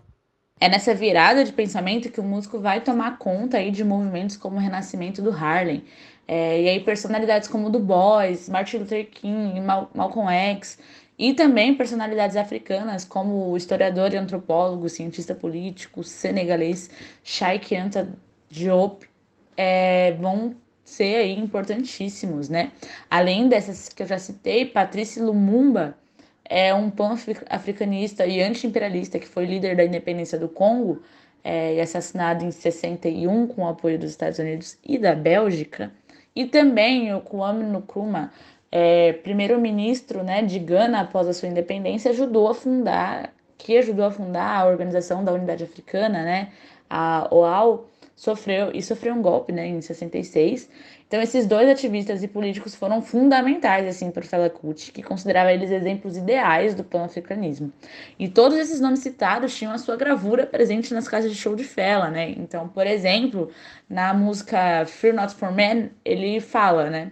É 0.60 0.68
nessa 0.68 0.94
virada 0.94 1.42
de 1.42 1.52
pensamento 1.54 2.12
que 2.12 2.20
o 2.20 2.22
músico 2.22 2.60
vai 2.60 2.82
tomar 2.82 3.16
conta 3.16 3.56
aí 3.56 3.70
de 3.70 3.82
movimentos 3.82 4.36
como 4.36 4.56
o 4.56 4.60
renascimento 4.60 5.22
do 5.22 5.30
Harlem, 5.30 5.82
é, 6.28 6.60
e 6.60 6.68
aí 6.68 6.80
personalidades 6.80 7.48
como 7.48 7.70
Du 7.70 7.80
Bois, 7.80 8.50
Martin 8.50 8.76
Luther 8.76 9.08
King, 9.10 9.58
Mal 9.62 9.90
Malcolm 9.94 10.30
X, 10.30 10.78
e 11.20 11.34
também 11.34 11.74
personalidades 11.74 12.34
africanas 12.34 13.04
como 13.04 13.50
o 13.50 13.54
historiador 13.54 14.14
e 14.14 14.16
antropólogo, 14.16 14.88
cientista 14.88 15.34
político 15.34 16.02
senegalês 16.02 16.88
Cheikh 17.22 17.76
Anta 17.76 18.08
Diop, 18.48 19.06
é, 19.54 20.12
vão 20.12 20.56
ser 20.82 21.16
aí 21.16 21.38
importantíssimos, 21.38 22.48
né? 22.48 22.72
Além 23.10 23.50
dessas 23.50 23.90
que 23.90 24.02
eu 24.02 24.06
já 24.06 24.18
citei, 24.18 24.64
Patrice 24.64 25.20
Lumumba 25.20 25.94
é 26.42 26.72
um 26.72 26.88
pan-africanista 26.88 28.24
e 28.24 28.40
anti-imperialista 28.40 29.18
que 29.18 29.28
foi 29.28 29.44
líder 29.44 29.76
da 29.76 29.84
independência 29.84 30.38
do 30.38 30.48
Congo 30.48 31.02
é, 31.44 31.74
e 31.74 31.82
assassinado 31.82 32.46
em 32.46 32.50
61 32.50 33.46
com 33.46 33.64
o 33.64 33.68
apoio 33.68 33.98
dos 33.98 34.12
Estados 34.12 34.38
Unidos 34.38 34.78
e 34.82 34.96
da 34.96 35.14
Bélgica. 35.14 35.92
E 36.34 36.46
também 36.46 37.12
o 37.12 37.20
Kwame 37.20 37.64
Nkrumah, 37.64 38.30
é, 38.70 39.12
primeiro-ministro 39.14 40.22
né, 40.22 40.42
de 40.42 40.58
Gana 40.58 41.00
após 41.00 41.26
a 41.28 41.32
sua 41.32 41.48
independência, 41.48 42.10
ajudou 42.10 42.48
a 42.48 42.54
fundar, 42.54 43.32
que 43.58 43.76
ajudou 43.76 44.04
a 44.04 44.10
fundar 44.10 44.60
a 44.60 44.66
Organização 44.66 45.24
da 45.24 45.32
Unidade 45.32 45.64
Africana, 45.64 46.22
né, 46.22 46.52
a 46.88 47.28
OAU, 47.30 47.86
sofreu 48.14 48.70
e 48.74 48.82
sofreu 48.82 49.14
um 49.14 49.22
golpe, 49.22 49.50
né, 49.50 49.66
em 49.66 49.80
66. 49.80 50.68
Então 51.08 51.20
esses 51.20 51.46
dois 51.46 51.68
ativistas 51.68 52.22
e 52.22 52.28
políticos 52.28 52.74
foram 52.74 53.02
fundamentais 53.02 53.88
assim 53.88 54.10
para 54.10 54.22
Fela 54.22 54.48
Kuti, 54.48 54.92
que 54.92 55.02
considerava 55.02 55.52
eles 55.52 55.70
exemplos 55.70 56.16
ideais 56.16 56.74
do 56.74 56.84
pan-africanismo. 56.84 57.72
E 58.18 58.28
todos 58.28 58.56
esses 58.58 58.78
nomes 58.78 59.00
citados 59.00 59.56
tinham 59.56 59.72
a 59.72 59.78
sua 59.78 59.96
gravura 59.96 60.46
presente 60.46 60.94
nas 60.94 61.08
casas 61.08 61.32
de 61.32 61.36
show 61.36 61.56
de 61.56 61.64
Fela, 61.64 62.10
né? 62.10 62.30
Então, 62.36 62.68
por 62.68 62.86
exemplo, 62.86 63.50
na 63.88 64.14
música 64.14 64.84
Fear 64.86 65.16
Not 65.16 65.34
for 65.34 65.50
Men, 65.50 65.90
ele 66.04 66.38
fala, 66.40 66.88
né? 66.90 67.10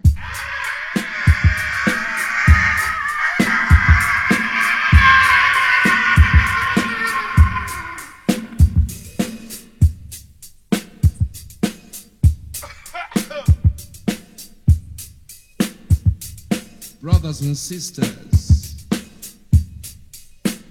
Brothers 17.29 17.47
and 17.47 17.59
sisters, 17.59 18.87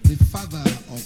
the 0.05 0.15
father 0.31 0.63
of 0.91 1.03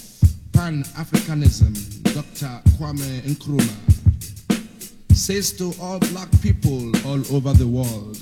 Pan 0.54 0.82
Africanism, 0.96 1.74
Dr. 2.04 2.58
Kwame 2.78 3.20
Nkrumah, 3.20 5.14
says 5.14 5.52
to 5.58 5.74
all 5.78 5.98
black 5.98 6.30
people 6.40 6.90
all 7.06 7.20
over 7.36 7.52
the 7.52 7.66
world 7.66 8.16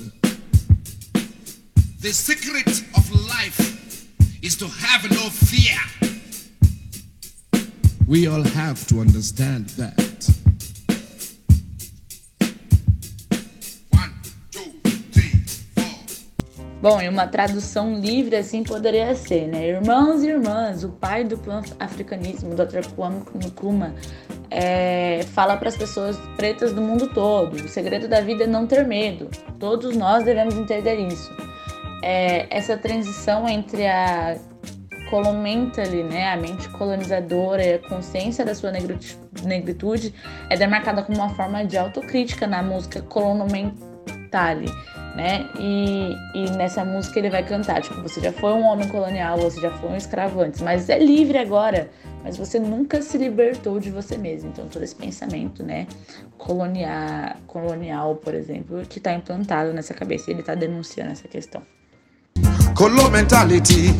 the 2.01 2.11
secret 2.11 2.67
of 2.97 3.09
life 3.29 4.09
is 4.43 4.57
to 4.57 4.67
have 4.67 5.09
no 5.09 5.29
fear. 5.29 5.79
We 8.09 8.27
all 8.27 8.43
have 8.43 8.85
to 8.87 8.99
understand 8.99 9.67
that. 9.79 10.40
Bom, 16.81 16.99
e 16.99 17.07
uma 17.07 17.27
tradução 17.27 17.93
livre 17.99 18.35
assim 18.35 18.63
poderia 18.63 19.13
ser, 19.13 19.47
né? 19.47 19.67
Irmãos 19.67 20.23
e 20.23 20.29
irmãs, 20.29 20.83
o 20.83 20.89
pai 20.89 21.23
do 21.23 21.37
pan-africanismo, 21.37 22.55
Dr. 22.55 22.91
Kwame 22.95 23.21
Nkrumah, 23.35 23.93
é, 24.49 25.21
fala 25.31 25.57
para 25.57 25.69
as 25.69 25.77
pessoas 25.77 26.17
pretas 26.35 26.73
do 26.73 26.81
mundo 26.81 27.07
todo: 27.13 27.53
o 27.53 27.67
segredo 27.67 28.07
da 28.07 28.19
vida 28.19 28.45
é 28.45 28.47
não 28.47 28.65
ter 28.65 28.83
medo. 28.87 29.29
Todos 29.59 29.95
nós 29.95 30.23
devemos 30.23 30.55
entender 30.55 30.95
isso. 30.95 31.31
É, 32.01 32.47
essa 32.49 32.75
transição 32.75 33.47
entre 33.47 33.85
a 33.85 34.35
colomentally, 35.11 36.01
né, 36.01 36.33
a 36.33 36.37
mente 36.37 36.67
colonizadora 36.69 37.63
e 37.63 37.73
a 37.75 37.79
consciência 37.79 38.43
da 38.43 38.55
sua 38.55 38.71
negritude 39.43 40.15
é 40.49 40.57
demarcada 40.57 41.03
como 41.03 41.19
uma 41.19 41.29
forma 41.35 41.63
de 41.63 41.77
autocrítica 41.77 42.47
na 42.47 42.63
música 42.63 43.03
Colonomentale 43.03 44.65
né? 45.15 45.49
E, 45.59 46.15
e 46.33 46.49
nessa 46.51 46.85
música 46.85 47.19
ele 47.19 47.29
vai 47.29 47.43
cantar, 47.43 47.81
tipo, 47.81 48.01
você 48.01 48.21
já 48.21 48.31
foi 48.31 48.53
um 48.53 48.63
homem 48.63 48.87
colonial, 48.87 49.37
você 49.37 49.59
já 49.59 49.71
foi 49.71 49.89
um 49.89 49.95
escravo 49.95 50.41
antes, 50.41 50.61
mas 50.61 50.89
é 50.89 50.97
livre 50.97 51.37
agora, 51.37 51.89
mas 52.23 52.37
você 52.37 52.59
nunca 52.59 53.01
se 53.01 53.17
libertou 53.17 53.79
de 53.79 53.89
você 53.91 54.17
mesmo. 54.17 54.49
Então 54.49 54.67
todo 54.67 54.83
esse 54.83 54.95
pensamento, 54.95 55.63
né, 55.63 55.87
colonial, 56.37 57.35
colonial 57.47 58.15
por 58.15 58.33
exemplo, 58.33 58.81
que 58.87 58.99
está 58.99 59.13
implantado 59.13 59.73
nessa 59.73 59.93
cabeça, 59.93 60.31
ele 60.31 60.41
está 60.41 60.55
denunciando 60.55 61.11
essa 61.11 61.27
questão. 61.27 61.61
Colonial 62.75 63.11
mentality. 63.11 63.93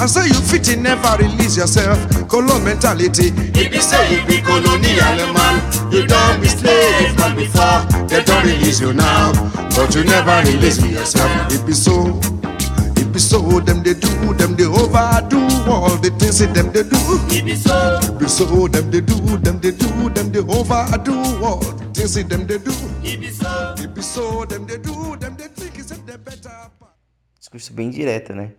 And 0.00 0.10
so 0.10 0.20
you 0.22 0.34
fit 0.34 0.68
in, 0.68 0.82
never 0.82 1.16
release 1.22 1.56
yourself. 1.56 1.98
Colon 2.28 2.64
mentality. 2.64 3.32
If 3.54 3.72
you 3.72 3.80
say 3.80 4.02
you 4.12 4.26
be 4.26 4.42
colonial 4.42 5.32
man, 5.32 5.62
you 5.92 6.06
don't 6.06 6.40
be 6.40 6.48
slave 6.48 7.16
man 7.16 7.36
before. 7.36 7.86
They 8.08 8.22
don't 8.24 8.44
release 8.44 8.80
you 8.80 8.92
now, 8.92 9.32
but 9.76 9.94
you 9.94 10.04
never 10.04 10.42
release 10.50 10.84
yourself. 10.84 11.30
It 11.52 11.64
be 11.64 11.72
so. 11.72 12.20
It 12.96 13.12
be 13.12 13.18
so. 13.18 13.38
Them 13.60 13.82
they 13.82 13.94
do, 13.94 14.34
them 14.34 14.56
they 14.56 14.66
overdo 14.66 15.38
all 15.70 15.96
the 15.96 16.10
things 16.18 16.40
that 16.40 16.52
them 16.54 16.72
they 16.72 16.82
do. 16.82 16.98
It 17.30 17.44
be 17.44 17.54
so. 17.54 18.00
It 18.02 18.18
be 18.18 18.28
so. 18.28 18.68
Them 18.68 18.90
they 18.90 19.00
do, 19.00 19.14
them 19.38 19.60
they 19.60 19.70
do, 19.70 20.10
them 20.10 20.32
they 20.32 20.40
overdo 20.40 21.14
all 21.44 21.60
the 21.60 21.90
things 21.94 22.14
that 22.14 22.28
them 22.28 22.46
they 22.46 22.58
do. 22.58 22.72
It 23.02 23.20
be 23.20 23.30
so. 23.30 23.74
It 23.78 23.94
be 23.94 24.02
so. 24.02 24.44
Them 24.44 24.66
they 24.66 24.78
do, 24.78 25.16
them 25.16 25.36
they 25.36 25.48
think 25.48 25.78
it's 25.78 25.90
the 25.90 26.18
better. 26.18 26.70
Discurso 27.38 27.72
bem 27.72 27.90
direto, 27.90 28.34
né? 28.34 28.50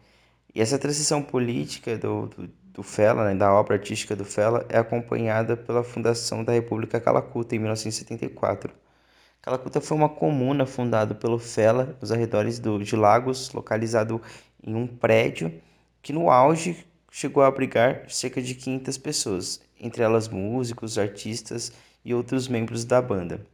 E 0.55 0.61
essa 0.61 0.79
transição 0.79 1.21
política 1.21 1.97
do, 1.97 2.27
do, 2.27 2.49
do 2.75 2.81
Fela, 2.81 3.25
né, 3.25 3.35
da 3.35 3.53
obra 3.53 3.75
artística 3.75 4.15
do 4.15 4.23
Fela, 4.23 4.65
é 4.69 4.77
acompanhada 4.77 5.57
pela 5.57 5.83
fundação 5.83 6.45
da 6.45 6.53
República 6.53 6.97
Calacuta 6.97 7.53
em 7.53 7.59
1974. 7.59 8.73
Calacuta 9.41 9.81
foi 9.81 9.97
uma 9.97 10.07
comuna 10.07 10.65
fundada 10.65 11.13
pelo 11.13 11.37
Fela 11.37 11.97
nos 11.99 12.09
arredores 12.09 12.57
do, 12.57 12.81
de 12.81 12.95
Lagos, 12.95 13.51
localizado 13.51 14.21
em 14.65 14.73
um 14.73 14.87
prédio 14.87 15.53
que 16.01 16.13
no 16.13 16.31
auge 16.31 16.85
chegou 17.11 17.43
a 17.43 17.47
abrigar 17.47 18.09
cerca 18.09 18.41
de 18.41 18.55
500 18.55 18.97
pessoas, 18.97 19.61
entre 19.77 20.03
elas 20.03 20.29
músicos, 20.29 20.97
artistas 20.97 21.73
e 22.03 22.13
outros 22.13 22.47
membros 22.47 22.85
da 22.85 23.01
banda. 23.01 23.45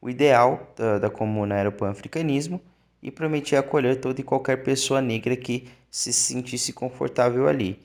O 0.00 0.08
ideal 0.08 0.72
da, 0.74 0.98
da 0.98 1.10
comuna 1.10 1.54
era 1.54 1.68
o 1.68 1.72
pan-africanismo 1.72 2.62
e 3.02 3.10
prometia 3.10 3.60
acolher 3.60 4.00
toda 4.00 4.22
e 4.22 4.24
qualquer 4.24 4.62
pessoa 4.62 5.02
negra 5.02 5.36
que 5.36 5.68
se 5.94 6.12
sentisse 6.12 6.72
confortável 6.72 7.46
ali. 7.46 7.80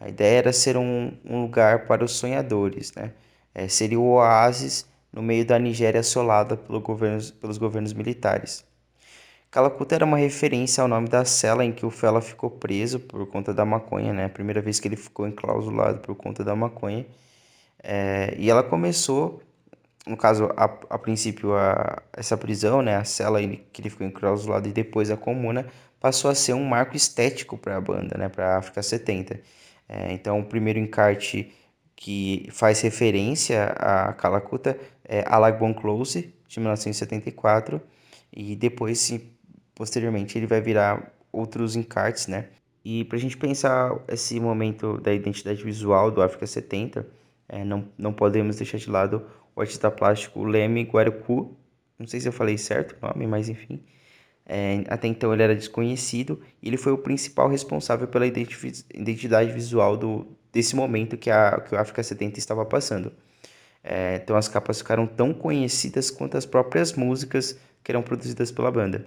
A 0.00 0.08
ideia 0.08 0.38
era 0.38 0.52
ser 0.52 0.78
um, 0.78 1.12
um 1.22 1.42
lugar 1.42 1.86
para 1.86 2.02
os 2.02 2.12
sonhadores, 2.12 2.90
né? 2.94 3.12
É, 3.54 3.68
seria 3.68 4.00
o 4.00 4.12
oásis 4.12 4.86
no 5.12 5.22
meio 5.22 5.44
da 5.44 5.58
Nigéria 5.58 6.00
assolada 6.00 6.56
pelo 6.56 6.80
governo, 6.80 7.22
pelos 7.38 7.58
governos 7.58 7.92
militares. 7.92 8.64
Calacuta 9.50 9.94
era 9.94 10.06
uma 10.06 10.16
referência 10.16 10.80
ao 10.80 10.88
nome 10.88 11.10
da 11.10 11.22
cela 11.26 11.62
em 11.62 11.70
que 11.70 11.84
o 11.84 11.90
Fela 11.90 12.22
ficou 12.22 12.50
preso 12.50 12.98
por 12.98 13.26
conta 13.26 13.52
da 13.52 13.66
maconha, 13.66 14.14
né? 14.14 14.24
A 14.24 14.30
primeira 14.30 14.62
vez 14.62 14.80
que 14.80 14.88
ele 14.88 14.96
ficou 14.96 15.28
enclausulado 15.28 15.98
por 15.98 16.14
conta 16.14 16.42
da 16.42 16.56
maconha. 16.56 17.04
É, 17.82 18.34
e 18.38 18.48
ela 18.48 18.62
começou, 18.62 19.42
no 20.06 20.16
caso, 20.16 20.48
a, 20.56 20.64
a 20.64 20.98
princípio, 20.98 21.54
a, 21.54 22.00
essa 22.14 22.38
prisão, 22.38 22.80
né? 22.80 22.96
A 22.96 23.04
cela 23.04 23.38
que 23.70 23.82
ele 23.82 23.90
ficou 23.90 24.06
enclausulado 24.06 24.66
e 24.66 24.72
depois 24.72 25.10
a 25.10 25.16
comuna, 25.18 25.66
passou 26.00 26.30
a 26.30 26.34
ser 26.34 26.54
um 26.54 26.64
marco 26.64 26.96
estético 26.96 27.58
para 27.58 27.76
a 27.76 27.80
banda, 27.80 28.16
né, 28.18 28.28
para 28.28 28.54
a 28.54 28.58
África 28.58 28.82
70. 28.82 29.40
É, 29.88 30.12
então, 30.12 30.40
o 30.40 30.44
primeiro 30.44 30.78
encarte 30.78 31.52
que 31.94 32.48
faz 32.50 32.80
referência 32.80 33.66
a 33.76 34.12
Calacuta 34.14 34.78
é 35.04 35.22
Alagbon 35.26 35.74
Close, 35.74 36.34
de 36.48 36.58
1974, 36.58 37.80
e 38.32 38.56
depois, 38.56 39.12
posteriormente, 39.74 40.38
ele 40.38 40.46
vai 40.46 40.60
virar 40.60 41.12
outros 41.30 41.76
encartes, 41.76 42.26
né? 42.26 42.46
E 42.84 43.04
para 43.04 43.18
a 43.18 43.20
gente 43.20 43.36
pensar 43.36 43.92
esse 44.08 44.40
momento 44.40 44.98
da 44.98 45.12
identidade 45.12 45.62
visual 45.62 46.10
do 46.10 46.22
África 46.22 46.46
70, 46.46 47.06
é, 47.48 47.64
não, 47.64 47.86
não 47.98 48.12
podemos 48.12 48.56
deixar 48.56 48.78
de 48.78 48.88
lado 48.88 49.26
o 49.54 49.60
artista 49.60 49.90
plástico 49.90 50.42
Leme 50.42 50.84
Guarucu, 50.84 51.54
não 51.98 52.06
sei 52.06 52.20
se 52.20 52.28
eu 52.28 52.32
falei 52.32 52.56
certo 52.56 52.96
o 53.00 53.06
nome, 53.06 53.26
mas 53.26 53.48
enfim, 53.48 53.84
é, 54.52 54.82
até 54.88 55.06
então 55.06 55.32
ele 55.32 55.44
era 55.44 55.54
desconhecido 55.54 56.40
e 56.60 56.66
ele 56.68 56.76
foi 56.76 56.90
o 56.90 56.98
principal 56.98 57.48
responsável 57.48 58.08
pela 58.08 58.26
identidade 58.26 59.52
visual 59.52 59.96
do, 59.96 60.26
desse 60.52 60.74
momento 60.74 61.16
que, 61.16 61.30
a, 61.30 61.60
que 61.60 61.72
o 61.72 61.78
África 61.78 62.02
70 62.02 62.40
estava 62.40 62.66
passando. 62.66 63.12
É, 63.84 64.16
então 64.16 64.36
as 64.36 64.48
capas 64.48 64.78
ficaram 64.78 65.06
tão 65.06 65.32
conhecidas 65.32 66.10
quanto 66.10 66.36
as 66.36 66.44
próprias 66.44 66.94
músicas 66.94 67.56
que 67.84 67.92
eram 67.92 68.02
produzidas 68.02 68.50
pela 68.50 68.72
banda. 68.72 69.06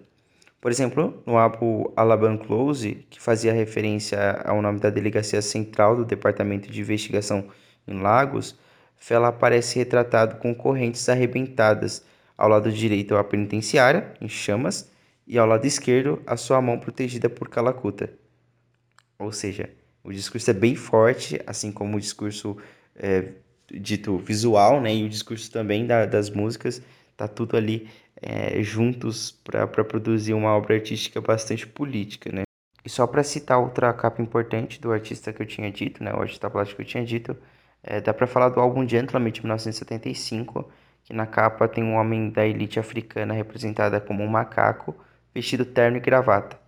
Por 0.61 0.71
exemplo, 0.71 1.21
no 1.25 1.37
álbum 1.37 1.91
Alabama 1.93 2.37
Close, 2.37 3.05
que 3.09 3.21
fazia 3.21 3.51
referência 3.51 4.41
ao 4.45 4.61
nome 4.61 4.79
da 4.79 4.89
Delegacia 4.89 5.41
Central 5.41 5.97
do 5.97 6.05
Departamento 6.05 6.71
de 6.71 6.79
Investigação 6.79 7.49
em 7.85 7.99
Lagos, 7.99 8.57
Fela 8.95 9.27
aparece 9.27 9.77
retratado 9.77 10.37
com 10.37 10.55
correntes 10.55 11.09
arrebentadas, 11.09 12.05
ao 12.37 12.47
lado 12.47 12.71
direito 12.71 13.17
a 13.17 13.23
penitenciária, 13.25 14.13
em 14.21 14.29
chamas, 14.29 14.92
e 15.25 15.37
ao 15.37 15.47
lado 15.47 15.65
esquerdo 15.65 16.21
a 16.25 16.37
sua 16.37 16.61
mão 16.61 16.79
protegida 16.79 17.29
por 17.29 17.49
Calacuta. 17.49 18.13
Ou 19.17 19.31
seja, 19.31 19.69
o 20.03 20.11
discurso 20.11 20.49
é 20.49 20.53
bem 20.53 20.75
forte, 20.75 21.39
assim 21.47 21.71
como 21.71 21.97
o 21.97 21.99
discurso 21.99 22.57
é, 22.95 23.29
dito 23.71 24.17
visual, 24.17 24.81
né, 24.81 24.93
e 24.93 25.03
o 25.03 25.09
discurso 25.09 25.51
também 25.51 25.85
da, 25.85 26.05
das 26.05 26.29
músicas, 26.29 26.81
tá 27.15 27.27
tudo 27.27 27.55
ali 27.55 27.89
é, 28.21 28.61
juntos 28.61 29.31
para 29.31 29.67
produzir 29.67 30.33
uma 30.33 30.55
obra 30.55 30.75
artística 30.75 31.21
bastante 31.21 31.65
política, 31.65 32.31
né. 32.31 32.43
E 32.85 32.89
só 32.89 33.07
para 33.07 33.23
citar 33.23 33.59
outra 33.59 33.93
capa 33.93 34.21
importante 34.21 34.81
do 34.81 34.91
artista 34.91 35.31
que 35.31 35.41
eu 35.41 35.45
tinha 35.45 35.71
dito, 35.71 36.03
né, 36.03 36.13
o 36.13 36.19
artista 36.19 36.49
plástico 36.49 36.77
que 36.77 36.83
eu 36.83 36.87
tinha 36.87 37.05
dito, 37.05 37.35
é, 37.81 38.01
dá 38.01 38.13
para 38.13 38.27
falar 38.27 38.49
do 38.49 38.59
álbum 38.59 38.87
Gentleman 38.87 39.31
de 39.31 39.41
1975, 39.41 40.69
que 41.03 41.13
na 41.13 41.25
capa 41.25 41.67
tem 41.67 41.83
um 41.83 41.95
homem 41.95 42.29
da 42.29 42.45
elite 42.45 42.79
africana 42.79 43.33
representada 43.33 43.99
como 43.99 44.23
um 44.23 44.27
macaco, 44.27 44.95
vestido 45.33 45.65
terno 45.65 45.97
e 45.97 45.99
gravata. 45.99 46.59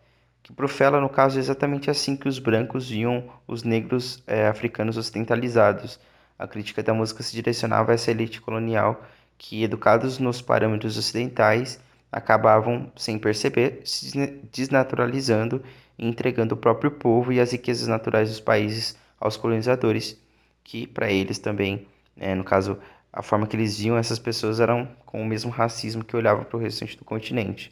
Que 0.41 0.53
profela, 0.53 1.01
no 1.01 1.09
caso, 1.09 1.37
é 1.37 1.41
exatamente 1.41 1.89
assim 1.89 2.15
que 2.15 2.27
os 2.27 2.39
brancos 2.39 2.89
viam 2.89 3.29
os 3.47 3.63
negros 3.63 4.23
é, 4.27 4.47
africanos 4.47 4.97
ocidentalizados, 4.97 5.99
a 6.37 6.47
crítica 6.47 6.83
da 6.83 6.93
música 6.93 7.23
se 7.23 7.33
direcionava 7.33 7.91
a 7.91 7.95
essa 7.95 8.11
elite 8.11 8.41
colonial 8.41 9.03
que, 9.37 9.63
educados 9.63 10.19
nos 10.19 10.41
parâmetros 10.41 10.97
ocidentais, 10.97 11.79
acabavam, 12.11 12.91
sem 12.95 13.17
perceber, 13.17 13.81
se 13.83 14.17
desnaturalizando 14.51 15.63
e 15.97 16.07
entregando 16.07 16.55
o 16.55 16.57
próprio 16.57 16.91
povo 16.91 17.31
e 17.31 17.39
as 17.39 17.51
riquezas 17.51 17.87
naturais 17.87 18.29
dos 18.29 18.39
países 18.39 18.97
aos 19.19 19.37
colonizadores, 19.37 20.17
que 20.63 20.85
para 20.87 21.11
eles 21.11 21.39
também, 21.39 21.87
né, 22.15 22.35
no 22.35 22.43
caso, 22.43 22.77
a 23.11 23.21
forma 23.21 23.47
que 23.47 23.55
eles 23.55 23.79
viam 23.79 23.97
essas 23.97 24.19
pessoas 24.19 24.59
eram 24.59 24.87
com 25.05 25.21
o 25.21 25.25
mesmo 25.25 25.49
racismo 25.49 26.03
que 26.03 26.15
olhava 26.15 26.43
para 26.43 26.57
o 26.57 26.59
restante 26.59 26.97
do 26.97 27.05
continente. 27.05 27.71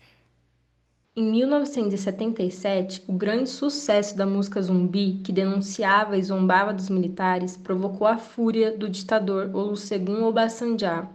Em 1.16 1.30
1977, 1.30 3.04
o 3.08 3.14
grande 3.14 3.48
sucesso 3.48 4.18
da 4.18 4.26
música 4.26 4.60
zumbi, 4.60 5.22
que 5.24 5.32
denunciava 5.32 6.18
e 6.18 6.24
zombava 6.24 6.74
dos 6.74 6.90
militares, 6.90 7.56
provocou 7.56 8.08
a 8.08 8.18
fúria 8.18 8.76
do 8.76 8.90
ditador 8.90 9.56
Olusegun 9.56 10.24
Obasanjo. 10.24 11.08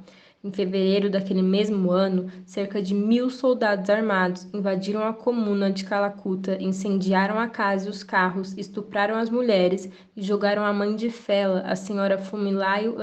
Em 0.44 0.52
fevereiro 0.52 1.10
daquele 1.10 1.42
mesmo 1.42 1.90
ano, 1.90 2.30
cerca 2.46 2.80
de 2.80 2.94
mil 2.94 3.28
soldados 3.28 3.90
armados 3.90 4.46
invadiram 4.54 5.02
a 5.02 5.12
comuna 5.12 5.68
de 5.68 5.82
Calacuta, 5.82 6.56
incendiaram 6.62 7.36
a 7.36 7.48
casa 7.48 7.88
e 7.88 7.90
os 7.90 8.04
carros, 8.04 8.56
estupraram 8.56 9.16
as 9.16 9.28
mulheres 9.28 9.90
e 10.16 10.22
jogaram 10.22 10.64
a 10.64 10.72
mãe 10.72 10.94
de 10.94 11.10
Fela, 11.10 11.62
a 11.62 11.74
senhora 11.74 12.18
Fumilayo 12.18 12.94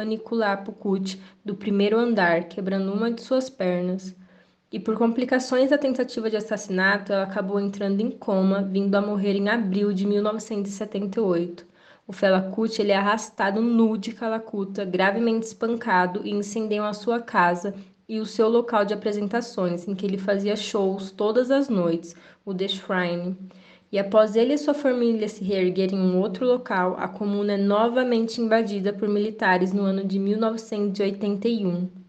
Kuti, 0.79 1.21
do 1.43 1.55
primeiro 1.55 1.99
andar, 1.99 2.45
quebrando 2.45 2.93
uma 2.93 3.11
de 3.11 3.21
suas 3.21 3.49
pernas 3.49 4.15
e 4.75 4.79
por 4.79 4.97
complicações 4.97 5.69
da 5.69 5.77
tentativa 5.77 6.29
de 6.29 6.35
assassinato, 6.35 7.13
ela 7.13 7.23
acabou 7.23 7.61
entrando 7.61 8.01
em 8.01 8.11
coma, 8.11 8.61
vindo 8.61 8.93
a 8.95 9.01
morrer 9.01 9.33
em 9.33 9.47
abril 9.47 9.93
de 9.93 10.05
1978. 10.05 11.65
O 12.05 12.11
Fela 12.11 12.41
Kuti 12.51 12.81
ele 12.81 12.91
é 12.91 12.97
arrastado 12.97 13.61
nu 13.61 13.97
de 13.97 14.11
Calacuta, 14.11 14.83
gravemente 14.83 15.45
espancado 15.45 16.27
e 16.27 16.31
incendiam 16.31 16.85
a 16.85 16.91
sua 16.91 17.21
casa 17.21 17.73
e 18.05 18.19
o 18.19 18.25
seu 18.25 18.49
local 18.49 18.83
de 18.83 18.93
apresentações, 18.93 19.87
em 19.87 19.95
que 19.95 20.05
ele 20.05 20.17
fazia 20.17 20.57
shows 20.57 21.09
todas 21.09 21.49
as 21.51 21.69
noites, 21.69 22.13
o 22.45 22.53
The 22.53 22.67
Shrine. 22.67 23.37
E 23.93 23.97
após 23.97 24.35
ele 24.35 24.55
e 24.55 24.57
sua 24.57 24.73
família 24.73 25.29
se 25.29 25.41
reerguerem 25.41 25.97
em 25.97 26.01
um 26.01 26.19
outro 26.19 26.45
local, 26.45 26.97
a 26.99 27.07
comuna 27.07 27.53
é 27.53 27.57
novamente 27.57 28.41
invadida 28.41 28.91
por 28.91 29.07
militares 29.07 29.71
no 29.71 29.83
ano 29.83 30.03
de 30.03 30.19
1981. 30.19 32.04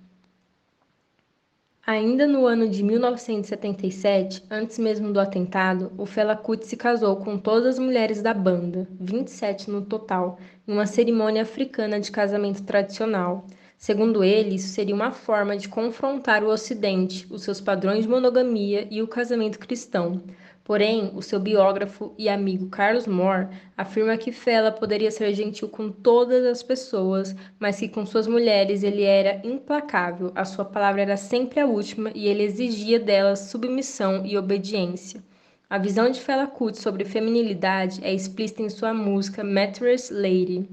Ainda 1.87 2.27
no 2.27 2.47
ano 2.47 2.69
de 2.69 2.83
1977, 2.83 4.43
antes 4.51 4.77
mesmo 4.77 5.13
do 5.13 5.21
atentado, 5.21 5.93
o 5.97 6.05
Fela 6.05 6.35
Kuti 6.35 6.67
se 6.67 6.77
casou 6.77 7.15
com 7.15 7.39
todas 7.39 7.77
as 7.77 7.79
mulheres 7.79 8.21
da 8.21 8.35
banda, 8.35 8.89
27 8.99 9.71
no 9.71 9.83
total, 9.83 10.37
em 10.67 10.73
uma 10.73 10.85
cerimônia 10.85 11.43
africana 11.43 12.01
de 12.01 12.11
casamento 12.11 12.65
tradicional. 12.65 13.47
Segundo 13.79 14.25
ele, 14.25 14.57
isso 14.57 14.67
seria 14.67 14.97
uma 14.97 15.13
forma 15.13 15.57
de 15.57 15.69
confrontar 15.69 16.43
o 16.43 16.49
Ocidente, 16.49 17.25
os 17.31 17.45
seus 17.45 17.61
padrões 17.61 18.03
de 18.03 18.09
monogamia 18.09 18.89
e 18.91 19.01
o 19.01 19.07
casamento 19.07 19.57
cristão. 19.61 20.21
Porém, 20.67 21.13
o 21.15 21.23
seu 21.23 21.39
biógrafo 21.39 22.13
e 22.19 22.29
amigo 22.29 22.69
Carlos 22.69 23.07
Moore 23.07 23.47
afirma 23.77 24.17
que 24.17 24.33
Fela 24.33 24.73
poderia 24.73 25.13
ser 25.13 25.33
gentil 25.33 25.69
com 25.69 25.93
todas 25.93 26.45
as 26.45 26.61
pessoas, 26.61 27.37
mas 27.57 27.79
que 27.79 27.89
com 27.89 28.05
suas 28.05 28.27
mulheres 28.27 28.83
ele 28.83 29.05
era 29.05 29.41
implacável, 29.47 30.33
a 30.35 30.45
sua 30.45 30.65
palavra 30.65 31.03
era 31.03 31.17
sempre 31.17 31.61
a 31.61 31.67
última 31.67 32.11
e 32.17 32.27
ele 32.27 32.43
exigia 32.43 32.99
delas 32.99 33.49
submissão 33.49 34.27
e 34.27 34.37
obediência. 34.37 35.23
A 35.71 35.79
visão 35.79 36.11
de 36.11 36.21
Fela 36.21 36.49
Kuti 36.49 36.83
sobre 36.83 37.05
feminilidade 37.05 38.05
é 38.05 38.13
explícita 38.13 38.63
em 38.63 38.69
sua 38.69 38.93
música 38.93 39.45
Mattress 39.45 40.13
Lady. 40.13 40.69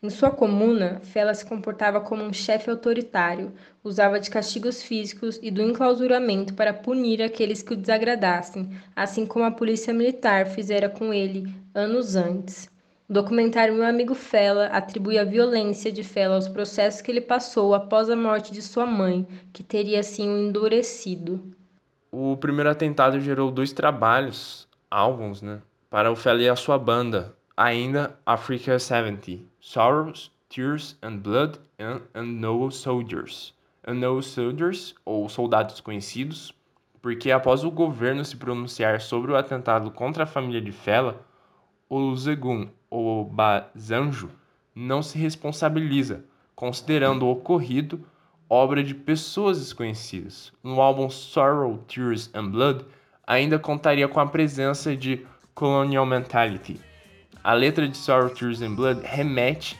Em 0.00 0.10
sua 0.10 0.30
comuna, 0.30 1.00
Fela 1.02 1.34
se 1.34 1.44
comportava 1.44 2.00
como 2.00 2.22
um 2.22 2.32
chefe 2.32 2.70
autoritário, 2.70 3.52
usava 3.82 4.20
de 4.20 4.30
castigos 4.30 4.80
físicos 4.80 5.40
e 5.42 5.50
do 5.50 5.60
enclausuramento 5.60 6.54
para 6.54 6.72
punir 6.72 7.20
aqueles 7.20 7.62
que 7.62 7.72
o 7.72 7.76
desagradassem, 7.76 8.70
assim 8.94 9.26
como 9.26 9.44
a 9.44 9.50
polícia 9.50 9.92
militar 9.92 10.46
fizera 10.46 10.88
com 10.88 11.12
ele 11.12 11.52
anos 11.74 12.14
antes. 12.14 12.70
O 13.08 13.12
documentário 13.12 13.74
Meu 13.74 13.84
Amigo 13.84 14.14
Fela 14.14 14.66
atribui 14.66 15.18
a 15.18 15.24
violência 15.24 15.90
de 15.90 16.04
Fela 16.04 16.36
aos 16.36 16.46
processos 16.46 17.00
que 17.00 17.10
ele 17.10 17.20
passou 17.20 17.74
após 17.74 18.08
a 18.08 18.14
morte 18.14 18.52
de 18.52 18.62
sua 18.62 18.86
mãe, 18.86 19.26
que 19.52 19.64
teria 19.64 19.98
assim 19.98 20.28
o 20.28 20.38
endurecido. 20.38 21.42
O 22.12 22.36
primeiro 22.36 22.70
atentado 22.70 23.18
gerou 23.18 23.50
dois 23.50 23.72
trabalhos, 23.72 24.68
álbuns, 24.88 25.42
né, 25.42 25.60
para 25.90 26.12
o 26.12 26.14
Fela 26.14 26.40
e 26.40 26.48
a 26.48 26.54
sua 26.54 26.78
banda, 26.78 27.34
ainda 27.56 28.16
Africa 28.24 28.78
70, 28.78 29.47
Sorrows, 29.70 30.30
Tears 30.48 30.96
and 31.02 31.18
Blood 31.18 31.58
and 31.78 32.00
Unknown 32.14 32.70
Soldiers. 32.70 33.52
Unknown 33.86 34.22
Soldiers, 34.22 34.94
ou 35.04 35.28
Soldados 35.28 35.74
Desconhecidos, 35.74 36.54
porque 37.02 37.30
após 37.30 37.64
o 37.64 37.70
governo 37.70 38.24
se 38.24 38.34
pronunciar 38.34 38.98
sobre 39.02 39.30
o 39.30 39.36
atentado 39.36 39.90
contra 39.90 40.22
a 40.24 40.26
família 40.26 40.62
de 40.62 40.72
Fela, 40.72 41.20
o 41.86 42.16
Zegun 42.16 42.70
ou 42.88 43.26
Bazanjo 43.26 44.30
não 44.74 45.02
se 45.02 45.18
responsabiliza, 45.18 46.24
considerando 46.56 47.26
o 47.26 47.30
ocorrido 47.30 48.02
obra 48.48 48.82
de 48.82 48.94
pessoas 48.94 49.58
desconhecidas. 49.58 50.50
No 50.62 50.80
álbum 50.80 51.10
Sorrow, 51.10 51.76
Tears 51.86 52.30
and 52.32 52.48
Blood 52.52 52.86
ainda 53.26 53.58
contaria 53.58 54.08
com 54.08 54.18
a 54.18 54.26
presença 54.26 54.96
de 54.96 55.26
Colonial 55.54 56.06
Mentality, 56.06 56.80
a 57.42 57.52
letra 57.54 57.88
de 57.88 57.96
Sorrow, 57.96 58.30
Tears 58.30 58.62
and 58.62 58.74
Blood 58.74 59.00
remete 59.04 59.78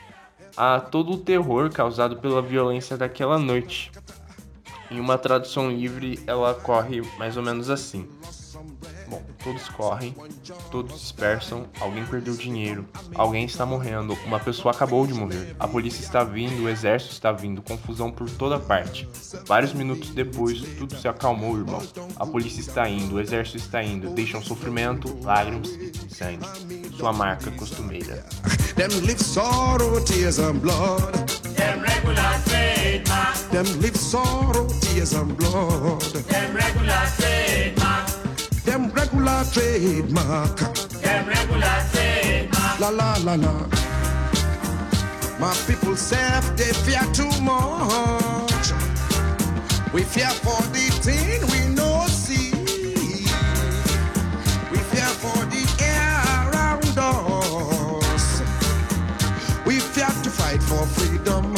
a 0.55 0.79
todo 0.79 1.13
o 1.13 1.17
terror 1.17 1.69
causado 1.71 2.17
pela 2.17 2.41
violência 2.41 2.97
daquela 2.97 3.37
noite. 3.37 3.91
Em 4.91 4.99
uma 4.99 5.17
tradução 5.17 5.71
livre, 5.71 6.19
ela 6.25 6.53
corre 6.53 7.01
mais 7.17 7.37
ou 7.37 7.43
menos 7.43 7.69
assim: 7.69 8.07
todos 9.49 9.67
correm, 9.69 10.15
todos 10.69 11.01
dispersam, 11.01 11.65
alguém 11.79 12.05
perdeu 12.05 12.35
dinheiro, 12.35 12.85
alguém 13.15 13.45
está 13.45 13.65
morrendo, 13.65 14.13
uma 14.25 14.39
pessoa 14.39 14.71
acabou 14.71 15.07
de 15.07 15.13
morrer, 15.13 15.55
a 15.59 15.67
polícia 15.67 16.03
está 16.03 16.23
vindo, 16.23 16.63
o 16.63 16.69
exército 16.69 17.13
está 17.13 17.31
vindo, 17.31 17.59
confusão 17.63 18.11
por 18.11 18.29
toda 18.29 18.59
parte. 18.59 19.09
Vários 19.47 19.73
minutos 19.73 20.11
depois, 20.11 20.61
tudo 20.77 20.95
se 20.95 21.07
acalmou, 21.07 21.57
irmão. 21.57 21.81
A 22.15 22.27
polícia 22.27 22.61
está 22.61 22.87
indo, 22.87 23.15
o 23.15 23.19
exército 23.19 23.57
está 23.57 23.81
indo, 23.81 24.11
deixam 24.11 24.39
sofrimento, 24.39 25.17
lágrimas 25.23 25.69
e 25.69 26.13
sangue. 26.13 26.45
Sua 26.95 27.11
marca 27.11 27.49
costumeira. 27.51 28.23
Them 28.75 28.89
live 29.01 29.23
sorrow, 29.23 29.99
tears 30.01 30.37
and 30.37 30.59
blood. 30.59 31.11
Them 31.55 31.81
regular 31.81 32.39
trademark. 32.45 33.35
Them 33.51 33.65
live 33.81 33.97
sorrow, 33.97 34.67
tears 34.79 35.13
and 35.13 35.35
blood. 35.35 36.01
Them 36.27 36.53
regular 36.53 37.07
trademark. 37.17 37.88
Regular 39.11 39.43
trademark. 39.51 40.57
Them 41.01 41.27
regular 41.27 41.83
trademark. 41.91 42.79
La 42.79 42.89
la 42.89 43.17
la 43.23 43.33
la. 43.33 43.67
My 45.39 45.53
people 45.65 45.95
say 45.95 46.39
they 46.55 46.71
fear 46.85 47.01
too 47.11 47.31
much. 47.41 48.71
We 49.93 50.03
fear 50.03 50.29
for 50.29 50.61
the 50.73 50.91
thing 51.01 51.41
we 51.49 51.73
no 51.73 52.05
see. 52.07 52.51
We 54.71 54.77
fear 54.77 55.09
for 55.23 55.43
the 55.49 55.63
air 55.81 56.21
around 56.53 56.97
us. 58.05 58.41
We 59.65 59.79
fear 59.79 60.05
to 60.23 60.29
fight 60.29 60.61
for 60.61 60.85
freedom. 60.85 61.48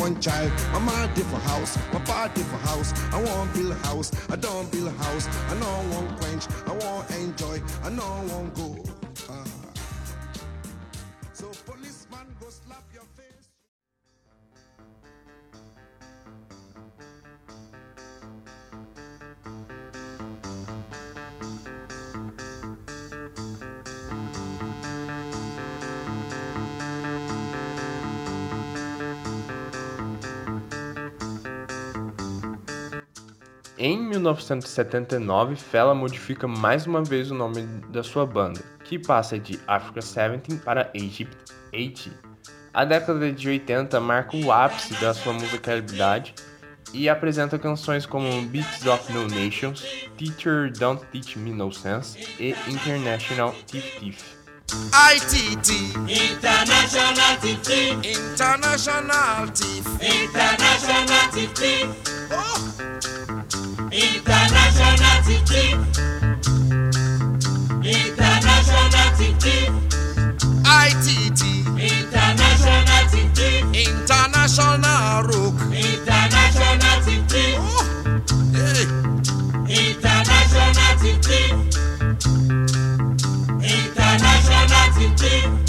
One 0.00 0.18
child. 0.20 0.50
My 0.72 0.78
mom 0.78 1.14
different 1.14 1.44
house, 1.44 1.76
my 1.92 2.00
pa 2.00 2.28
different 2.34 2.64
house. 2.64 2.92
I 3.12 3.22
want 3.22 3.52
build 3.52 3.72
a 3.72 3.74
house, 3.86 4.10
I 4.30 4.36
don't 4.36 4.70
build 4.72 4.88
a 4.88 4.90
house. 5.04 5.28
I 5.50 5.54
know 5.60 5.70
I 5.80 5.84
won't 5.92 6.20
quench, 6.20 6.44
I 6.66 6.72
won't 6.72 7.10
enjoy, 7.10 7.60
I 7.84 7.90
know 7.90 8.08
I 8.20 8.24
won't 8.32 8.54
go. 8.54 8.68
Ah. 9.28 9.49
1979, 34.20 35.56
Fela 35.56 35.94
modifica 35.94 36.46
mais 36.46 36.86
uma 36.86 37.02
vez 37.02 37.30
o 37.30 37.34
nome 37.34 37.62
da 37.88 38.02
sua 38.02 38.26
banda, 38.26 38.60
que 38.84 38.98
passa 38.98 39.38
de 39.38 39.58
Africa 39.66 40.00
17 40.00 40.56
para 40.56 40.90
Egypt 40.94 41.36
80. 41.72 42.10
A 42.72 42.84
década 42.84 43.32
de 43.32 43.48
80 43.48 43.98
marca 43.98 44.36
o 44.36 44.52
ápice 44.52 44.94
da 45.00 45.12
sua 45.12 45.32
musicalidade 45.32 46.34
e 46.92 47.08
apresenta 47.08 47.58
canções 47.58 48.06
como 48.06 48.42
Beats 48.42 48.86
of 48.86 49.12
No 49.12 49.26
Nations, 49.26 49.84
Teacher 50.16 50.70
Don't 50.78 51.04
Teach 51.06 51.38
Me 51.38 51.50
No 51.50 51.72
Sense 51.72 52.18
e 52.38 52.54
International 52.68 53.54
Tiff 53.66 53.98
Tiff. 53.98 54.40
ITT 54.70 55.72
International 56.06 57.36
Thief 57.40 57.68
International 58.04 59.48
Thief 59.48 59.86
International 60.00 61.30
Titi, 61.32 61.88
Oh 62.32 63.39
International 63.92 65.18
Titi, 65.26 65.74
International 67.82 69.10
Titi, 69.18 69.58
ITT 70.64 71.40
International 71.76 73.02
Titi, 73.10 73.50
International 73.90 75.22
Rook 75.24 75.56
International 75.74 76.96
Titi, 77.04 77.46
Oh 77.58 77.82
Hey. 78.54 78.86
International 79.66 80.94
Titi, 81.02 81.42
International 83.58 84.86
Titi, 84.94 85.34
International 85.34 85.59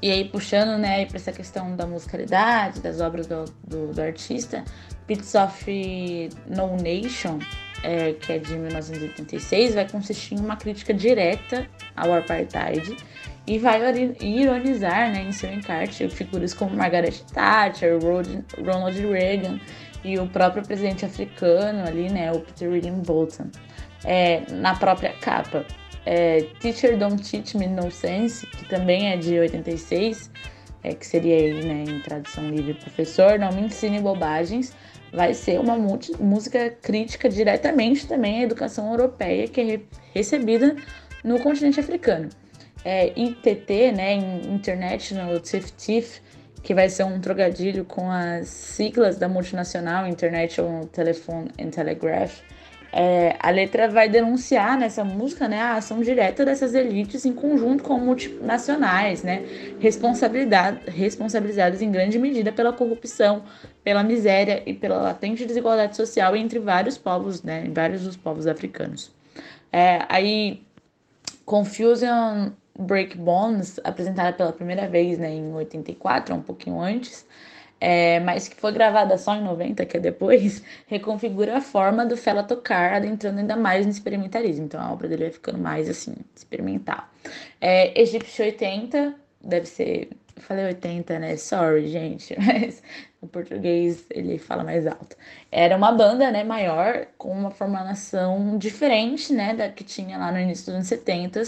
E 0.00 0.10
aí, 0.10 0.24
puxando, 0.24 0.78
né, 0.78 1.04
para 1.06 1.16
essa 1.16 1.32
questão 1.32 1.74
da 1.74 1.86
musicalidade, 1.86 2.80
das 2.80 3.00
obras 3.00 3.26
do, 3.26 3.44
do, 3.66 3.92
do 3.92 4.00
artista, 4.00 4.64
Beats 5.08 5.34
of 5.34 6.30
No 6.46 6.76
Nation, 6.76 7.40
é, 7.82 8.12
que 8.12 8.32
é 8.32 8.38
de 8.38 8.56
1986, 8.56 9.74
vai 9.74 9.88
consistir 9.88 10.34
em 10.34 10.40
uma 10.40 10.56
crítica 10.56 10.94
direta 10.94 11.68
ao 11.96 12.12
apartheid 12.12 12.96
e 13.46 13.58
vai 13.58 13.80
ironizar, 14.20 15.10
né, 15.10 15.22
em 15.22 15.32
seu 15.32 15.52
encarte 15.52 16.08
figuras 16.08 16.54
como 16.54 16.76
Margaret 16.76 17.14
Thatcher, 17.32 17.98
Ronald 17.98 19.00
Reagan 19.00 19.58
e 20.04 20.18
o 20.18 20.26
próprio 20.28 20.62
presidente 20.62 21.04
africano 21.04 21.86
ali, 21.88 22.08
né, 22.08 22.30
o 22.30 22.40
Peter 22.40 22.70
William 22.70 22.98
Bolton, 22.98 23.48
é, 24.04 24.42
na 24.50 24.76
própria 24.76 25.12
capa 25.14 25.64
é, 26.06 26.42
Teacher 26.60 26.96
Don't 26.96 27.22
Teach 27.22 27.56
Me 27.56 27.66
No 27.66 27.90
Sense, 27.90 28.46
que 28.46 28.64
também 28.64 29.10
é 29.10 29.16
de 29.16 29.38
86, 29.38 30.30
é, 30.82 30.94
que 30.94 31.06
seria 31.06 31.36
aí, 31.36 31.64
né, 31.64 31.84
em 31.88 32.00
tradução 32.00 32.48
livre, 32.48 32.74
professor, 32.74 33.38
não 33.38 33.52
me 33.52 33.62
ensine 33.62 34.00
bobagens, 34.00 34.72
vai 35.12 35.34
ser 35.34 35.58
uma 35.58 35.76
música 35.76 36.70
crítica 36.82 37.28
diretamente 37.28 38.06
também 38.06 38.40
à 38.40 38.42
educação 38.42 38.90
europeia 38.90 39.48
que 39.48 39.60
é 39.60 39.64
re- 39.64 39.86
recebida 40.14 40.76
no 41.24 41.40
continente 41.40 41.80
africano. 41.80 42.28
É, 42.84 43.12
ITT, 43.18 43.92
né, 43.92 44.14
International 44.14 45.38
Tiff, 45.40 46.20
que 46.62 46.74
vai 46.74 46.88
ser 46.88 47.04
um 47.04 47.20
trocadilho 47.20 47.84
com 47.84 48.10
as 48.10 48.48
siglas 48.48 49.16
da 49.16 49.28
multinacional 49.28 50.06
International 50.06 50.86
Telephone 50.86 51.50
and 51.60 51.70
Telegraph, 51.70 52.40
é, 52.92 53.36
a 53.38 53.50
letra 53.50 53.88
vai 53.88 54.08
denunciar 54.08 54.78
nessa 54.78 55.04
música 55.04 55.46
né, 55.46 55.60
a 55.60 55.74
ação 55.74 56.00
direta 56.00 56.44
dessas 56.44 56.74
elites 56.74 57.26
em 57.26 57.32
conjunto 57.32 57.84
com 57.84 57.98
multinacionais, 57.98 59.22
né, 59.22 59.44
responsabilizadas 59.78 61.82
em 61.82 61.90
grande 61.90 62.18
medida 62.18 62.50
pela 62.50 62.72
corrupção, 62.72 63.42
pela 63.84 64.02
miséria 64.02 64.62
e 64.64 64.72
pela 64.72 64.96
latente 64.96 65.44
desigualdade 65.44 65.96
social 65.96 66.34
entre 66.34 66.58
vários 66.58 66.96
povos, 66.96 67.42
né, 67.42 67.68
vários 67.72 68.02
dos 68.02 68.16
povos 68.16 68.46
africanos. 68.46 69.12
É, 69.70 70.06
aí, 70.08 70.62
Confusion 71.44 72.52
Break 72.78 73.18
Bones, 73.18 73.78
apresentada 73.84 74.32
pela 74.32 74.52
primeira 74.52 74.88
vez 74.88 75.18
né, 75.18 75.30
em 75.30 75.52
84, 75.52 76.34
um 76.34 76.40
pouquinho 76.40 76.80
antes, 76.80 77.26
é, 77.80 78.20
mas 78.20 78.48
que 78.48 78.56
foi 78.56 78.72
gravada 78.72 79.16
só 79.16 79.34
em 79.36 79.42
90, 79.42 79.86
que 79.86 79.96
é 79.96 80.00
depois, 80.00 80.62
reconfigura 80.86 81.58
a 81.58 81.60
forma 81.60 82.04
do 82.04 82.16
Fela 82.16 82.42
tocar, 82.42 82.94
adentrando 82.94 83.40
ainda 83.40 83.56
mais 83.56 83.86
no 83.86 83.92
experimentalismo. 83.92 84.64
Então 84.64 84.80
a 84.80 84.92
obra 84.92 85.08
dele 85.08 85.24
vai 85.24 85.32
ficando 85.32 85.58
mais 85.58 85.88
assim, 85.88 86.14
experimental. 86.34 87.04
É, 87.60 88.00
Egípcio 88.00 88.44
80, 88.44 89.14
deve 89.40 89.66
ser. 89.66 90.10
Eu 90.34 90.42
falei 90.42 90.66
80, 90.66 91.18
né? 91.18 91.36
Sorry, 91.36 91.88
gente, 91.88 92.36
mas 92.38 92.82
o 93.20 93.26
português 93.26 94.04
ele 94.10 94.38
fala 94.38 94.62
mais 94.64 94.86
alto. 94.86 95.16
Era 95.50 95.76
uma 95.76 95.90
banda, 95.92 96.30
né, 96.30 96.44
maior, 96.44 97.06
com 97.16 97.30
uma 97.30 97.50
formação 97.50 98.56
diferente, 98.58 99.32
né, 99.32 99.54
da 99.54 99.68
que 99.68 99.82
tinha 99.82 100.16
lá 100.16 100.30
no 100.30 100.38
início 100.38 100.66
dos 100.66 100.74
anos 100.74 100.86
70 100.86 101.42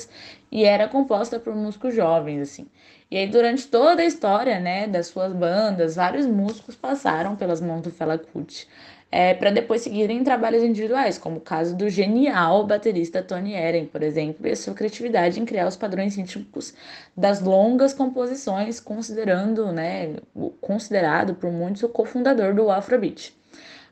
e 0.50 0.64
era 0.64 0.88
composta 0.88 1.38
por 1.38 1.54
músicos 1.54 1.94
jovens, 1.94 2.40
assim. 2.42 2.66
E 3.10 3.16
aí, 3.16 3.26
durante 3.26 3.66
toda 3.66 4.02
a 4.02 4.04
história, 4.04 4.60
né, 4.60 4.86
das 4.86 5.08
suas 5.08 5.32
bandas, 5.32 5.96
vários 5.96 6.26
músicos 6.26 6.76
passaram 6.76 7.34
pelas 7.34 7.60
mãos 7.60 7.82
do 7.82 7.90
Fela 7.90 8.16
Kuti, 8.16 8.68
é, 9.10 9.34
para 9.34 9.50
depois 9.50 9.82
seguirem 9.82 10.18
em 10.18 10.24
trabalhos 10.24 10.62
individuais, 10.62 11.18
como 11.18 11.38
o 11.38 11.40
caso 11.40 11.76
do 11.76 11.90
genial 11.90 12.64
baterista 12.64 13.20
Tony 13.20 13.54
Eren, 13.54 13.86
por 13.86 14.04
exemplo, 14.04 14.46
e 14.46 14.52
a 14.52 14.56
sua 14.56 14.74
criatividade 14.74 15.40
em 15.40 15.44
criar 15.44 15.66
os 15.66 15.76
padrões 15.76 16.14
rítmicos 16.14 16.72
das 17.16 17.40
longas 17.40 17.92
composições, 17.92 18.78
considerando, 18.78 19.72
né, 19.72 20.14
considerado 20.60 21.34
por 21.34 21.50
muitos 21.50 21.82
o 21.82 21.88
cofundador 21.88 22.54
do 22.54 22.70
Afrobeat. 22.70 23.36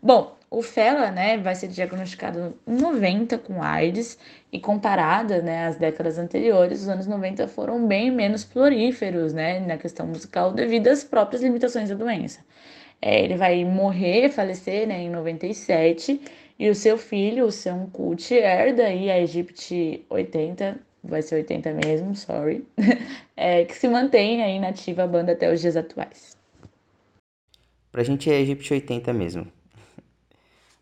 Bom, 0.01 0.38
o 0.51 0.63
Fela, 0.63 1.11
né, 1.11 1.37
vai 1.37 1.55
ser 1.55 1.69
diagnosticado 1.69 2.55
em 2.67 2.77
90 2.77 3.37
com 3.39 3.63
AIDS 3.63 4.19
e 4.51 4.59
comparada, 4.59 5.43
né, 5.43 5.67
às 5.67 5.77
décadas 5.77 6.19
anteriores, 6.19 6.83
os 6.83 6.89
anos 6.89 7.07
90 7.07 7.47
foram 7.49 7.87
bem 7.87 8.11
menos 8.11 8.45
floríferos, 8.45 9.33
né, 9.33 9.61
na 9.61 9.77
questão 9.77 10.07
musical 10.07 10.53
devido 10.53 10.89
às 10.89 11.05
próprias 11.05 11.43
limitações 11.43 11.91
da 11.91 11.95
doença. 11.95 12.41
É, 13.01 13.23
ele 13.23 13.37
vai 13.37 13.65
morrer, 13.65 14.31
falecer, 14.31 14.87
né, 14.89 15.03
em 15.03 15.11
97, 15.11 16.21
e 16.59 16.69
o 16.71 16.75
seu 16.75 16.99
filho, 16.99 17.45
o 17.45 17.53
Sam 17.53 17.87
Kuti, 17.93 18.35
herda 18.35 18.85
aí 18.85 19.11
a 19.11 19.21
Egypt 19.21 20.05
80, 20.09 20.79
vai 21.05 21.23
ser 21.23 21.37
80 21.37 21.73
mesmo, 21.75 22.17
sorry, 22.17 22.67
é, 23.37 23.65
que 23.65 23.77
se 23.77 23.87
mantém 23.87 24.43
aí 24.43 24.59
nativa 24.59 25.05
a 25.05 25.07
banda 25.07 25.33
até 25.33 25.53
os 25.53 25.61
dias 25.61 25.77
atuais. 25.77 26.37
Pra 27.93 28.03
gente 28.03 28.31
é 28.31 28.41
Egípcio 28.41 28.75
80 28.75 29.13
mesmo. 29.13 29.58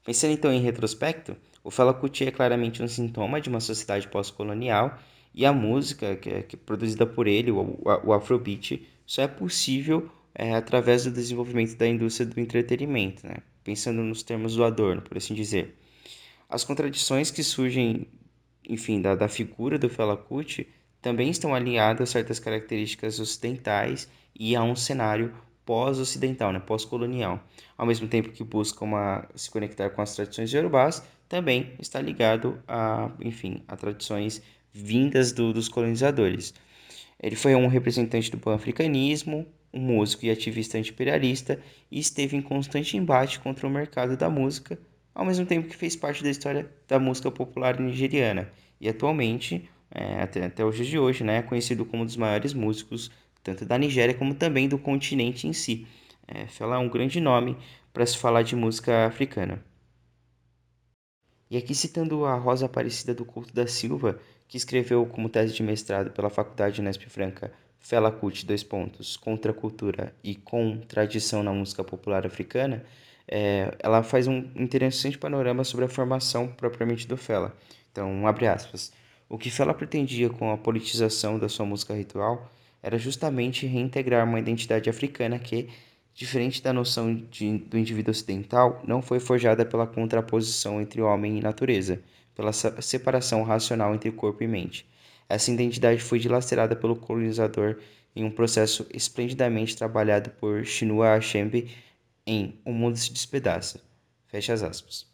Pensando 0.07 0.33
então 0.33 0.53
em 0.53 0.61
retrospecto, 0.61 1.37
o 1.65 1.71
Fela 1.71 1.93
Kuti 1.93 2.25
é 2.25 2.31
claramente 2.31 2.81
um 2.81 2.87
sintoma 2.87 3.41
de 3.41 3.49
uma 3.49 3.59
sociedade 3.59 4.07
pós-colonial 4.07 4.97
e 5.35 5.45
a 5.45 5.53
música 5.53 6.15
que 6.15 6.31
é, 6.31 6.43
que 6.43 6.55
é 6.55 6.59
produzida 6.65 7.05
por 7.05 7.27
ele, 7.27 7.51
o, 7.51 7.59
o, 7.59 7.83
o 8.05 8.13
Afrobeat, 8.13 8.87
só 9.05 9.23
é 9.23 9.27
possível 9.27 10.09
é, 10.33 10.55
através 10.55 11.05
do 11.05 11.11
desenvolvimento 11.11 11.77
da 11.77 11.89
indústria 11.89 12.25
do 12.25 12.39
entretenimento, 12.39 13.27
né? 13.27 13.39
pensando 13.65 14.01
nos 14.01 14.23
termos 14.23 14.55
do 14.55 14.63
Adorno, 14.63 15.03
por 15.03 15.17
assim 15.17 15.35
dizer. 15.35 15.77
As 16.49 16.63
contradições 16.63 17.33
que 17.33 17.43
surgem, 17.43 18.07
enfim, 18.69 19.03
da, 19.03 19.17
da 19.17 19.27
figura 19.27 19.77
do 19.77 19.89
Fela 19.89 20.17
Kuti 20.17 20.69
também 21.03 21.31
estão 21.31 21.53
alinhadas 21.53 22.11
a 22.11 22.13
certas 22.13 22.39
características 22.39 23.19
ocidentais 23.19 24.09
e 24.39 24.55
a 24.55 24.63
um 24.63 24.77
cenário 24.77 25.35
pós-ocidental, 25.67 26.53
né, 26.53 26.61
pós-colonial. 26.61 27.43
Ao 27.77 27.85
mesmo 27.85 28.09
tempo 28.09 28.31
que 28.31 28.43
busca 28.43 28.85
uma, 28.85 29.29
se 29.35 29.51
conectar 29.51 29.91
com 29.91 30.01
as 30.01 30.15
tradições 30.15 30.53
iorubás, 30.53 31.03
também 31.29 31.73
está 31.79 32.01
ligado 32.01 32.59
a, 32.67 33.11
enfim, 33.21 33.63
a 33.67 33.77
tradições 33.77 34.41
vindas 34.73 35.33
do, 35.33 35.53
dos 35.53 35.69
colonizadores. 35.69 36.55
Ele 37.21 37.35
foi 37.35 37.55
um 37.55 37.67
representante 37.67 38.31
do 38.31 38.39
pan-africanismo, 38.39 39.47
um 39.73 39.81
músico 39.81 40.25
e 40.25 40.31
ativista 40.31 40.79
anti-imperialista 40.79 41.61
e 41.91 41.99
esteve 41.99 42.37
em 42.37 42.43
constante 42.43 42.97
embate 42.97 43.41
contra 43.41 43.67
o 43.67 43.71
mercado 43.71 44.17
da 44.17 44.31
música, 44.31 44.79
ao 45.15 45.25
mesmo 45.25 45.45
tempo 45.45 45.69
que 45.69 45.77
fez 45.77 45.97
parte 45.97 46.23
da 46.23 46.31
história 46.31 46.71
da 46.87 46.99
música 46.99 47.31
popular 47.31 47.81
nigeriana 47.81 48.51
e 48.81 48.89
atualmente, 48.89 49.69
é, 49.91 50.23
até, 50.23 50.45
até 50.45 50.65
os 50.65 50.77
dias 50.77 50.89
de 50.89 50.99
hoje, 50.99 51.25
né, 51.25 51.39
é 51.39 51.43
conhecido 51.43 51.85
como 51.85 52.03
um 52.03 52.07
dos 52.07 52.17
maiores 52.17 52.53
músicos 52.53 53.11
tanto 53.47 53.65
da 53.65 53.79
Nigéria 53.79 54.13
como 54.13 54.35
também 54.35 54.69
do 54.69 54.77
continente 54.77 55.47
em 55.47 55.53
si. 55.53 55.87
É, 56.27 56.49
Fela 56.49 56.75
é 56.75 56.79
um 56.79 56.89
grande 56.89 57.21
nome 57.21 57.57
para 57.93 58.05
se 58.05 58.19
falar 58.19 58.43
de 58.43 58.57
música 58.57 59.07
africana. 59.07 59.65
E 61.49 61.57
aqui 61.57 61.77
citando 61.77 62.25
a 62.25 62.35
Rosa 62.35 62.67
Aparecida 62.67 63.15
do 63.15 63.25
Culto 63.25 63.55
da 63.55 63.69
Silva, 63.69 64.19
que 64.49 64.57
escreveu 64.57 65.07
como 65.07 65.29
tese 65.29 65.55
de 65.55 65.63
mestrado 65.63 66.11
pela 66.11 66.29
Faculdade 66.29 66.81
Unesp 66.81 67.05
Franca 67.09 67.53
Fela 67.79 68.11
Kuti, 68.11 68.45
dois 68.45 68.65
pontos, 68.65 69.17
contra 69.17 69.53
a 69.53 69.55
cultura 69.55 70.13
e 70.25 70.35
com 70.35 70.79
tradição 70.79 71.45
na 71.45 71.53
música 71.53 71.85
popular 71.85 72.27
africana, 72.27 72.85
é, 73.29 73.77
ela 73.79 74.03
faz 74.03 74.27
um 74.27 74.39
interessante 74.57 75.17
panorama 75.17 75.63
sobre 75.63 75.85
a 75.85 75.89
formação 75.89 76.49
propriamente 76.49 77.07
do 77.07 77.17
Fela. 77.17 77.57
Então, 77.93 78.27
abre 78.27 78.49
aspas. 78.49 78.93
O 79.29 79.39
que 79.39 79.51
Fela 79.51 79.73
pretendia 79.73 80.29
com 80.29 80.51
a 80.51 80.59
politização 80.59 81.39
da 81.39 81.49
sua 81.49 81.65
música 81.65 81.95
ritual 81.95 82.51
era 82.83 82.99
justamente 82.99 83.67
reintegrar 83.67 84.27
uma 84.27 84.39
identidade 84.39 84.89
africana 84.89 85.39
que, 85.39 85.69
diferente 86.15 86.63
da 86.63 86.73
noção 86.73 87.15
de, 87.15 87.59
do 87.59 87.79
indivíduo 87.79 88.11
ocidental, 88.11 88.83
não 88.87 89.03
foi 89.03 89.21
forjada 89.21 89.65
pela 89.65 89.87
contraposição 89.87 90.81
entre 90.81 91.01
homem 91.01 91.39
e 91.39 91.43
natureza, 91.43 92.01
pela 92.35 92.53
separação 92.53 93.43
racional 93.43 93.95
entre 93.95 94.13
corpo 94.13 94.43
e 94.43 94.47
mente. 94.47 94.87
Essa 95.29 95.51
identidade 95.51 96.01
foi 96.01 96.19
dilacerada 96.19 96.77
pelo 96.77 96.97
colonizador 96.97 97.79
em 98.15 98.25
um 98.25 98.31
processo 98.31 98.87
esplendidamente 98.93 99.77
trabalhado 99.77 100.31
por 100.31 100.65
Chinua 100.65 101.15
Achebe 101.15 101.69
em 102.27 102.59
O 102.65 102.73
Mundo 102.73 102.97
se 102.97 103.13
Despedaça. 103.13 103.81
Fecha 104.27 104.53
as 104.53 104.63
aspas. 104.63 105.07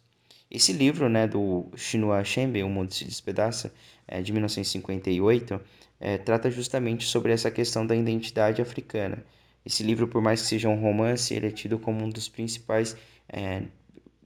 Esse 0.50 0.72
livro, 0.72 1.08
né, 1.08 1.26
do 1.26 1.66
Chinua 1.74 2.18
Achebe, 2.18 2.62
O 2.62 2.68
Mundo 2.68 2.92
se 2.92 3.04
Despedaça, 3.04 3.72
é, 4.06 4.20
de 4.20 4.32
1958, 4.32 5.60
é, 6.02 6.18
trata 6.18 6.50
justamente 6.50 7.06
sobre 7.06 7.32
essa 7.32 7.48
questão 7.48 7.86
da 7.86 7.94
identidade 7.94 8.60
africana. 8.60 9.24
Esse 9.64 9.84
livro, 9.84 10.08
por 10.08 10.20
mais 10.20 10.42
que 10.42 10.48
seja 10.48 10.68
um 10.68 10.80
romance, 10.80 11.32
ele 11.32 11.46
é 11.46 11.50
tido 11.52 11.78
como 11.78 12.04
um 12.04 12.10
dos 12.10 12.28
principais 12.28 12.96
é, 13.28 13.62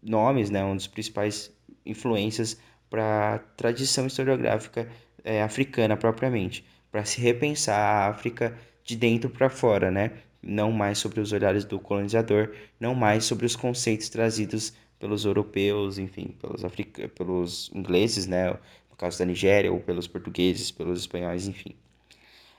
nomes, 0.02 0.48
né, 0.48 0.64
um 0.64 0.74
dos 0.74 0.86
principais 0.86 1.52
influências 1.84 2.58
para 2.88 3.34
a 3.34 3.38
tradição 3.38 4.06
historiográfica 4.06 4.88
é, 5.22 5.42
africana 5.42 5.98
propriamente, 5.98 6.64
para 6.90 7.04
se 7.04 7.20
repensar 7.20 7.78
a 7.78 8.08
África 8.08 8.56
de 8.82 8.96
dentro 8.96 9.28
para 9.28 9.50
fora, 9.50 9.90
né? 9.90 10.12
Não 10.42 10.72
mais 10.72 10.96
sobre 10.96 11.20
os 11.20 11.30
olhares 11.32 11.64
do 11.66 11.78
colonizador, 11.78 12.54
não 12.80 12.94
mais 12.94 13.24
sobre 13.24 13.44
os 13.44 13.54
conceitos 13.54 14.08
trazidos 14.08 14.72
pelos 14.98 15.26
europeus, 15.26 15.98
enfim, 15.98 16.34
pelos, 16.40 16.64
africa 16.64 17.06
pelos 17.08 17.70
ingleses, 17.74 18.26
né? 18.26 18.56
No 18.96 18.98
caso 18.98 19.18
da 19.18 19.26
Nigéria, 19.26 19.70
ou 19.70 19.78
pelos 19.78 20.06
portugueses, 20.06 20.70
pelos 20.70 21.00
espanhóis, 21.00 21.46
enfim. 21.46 21.76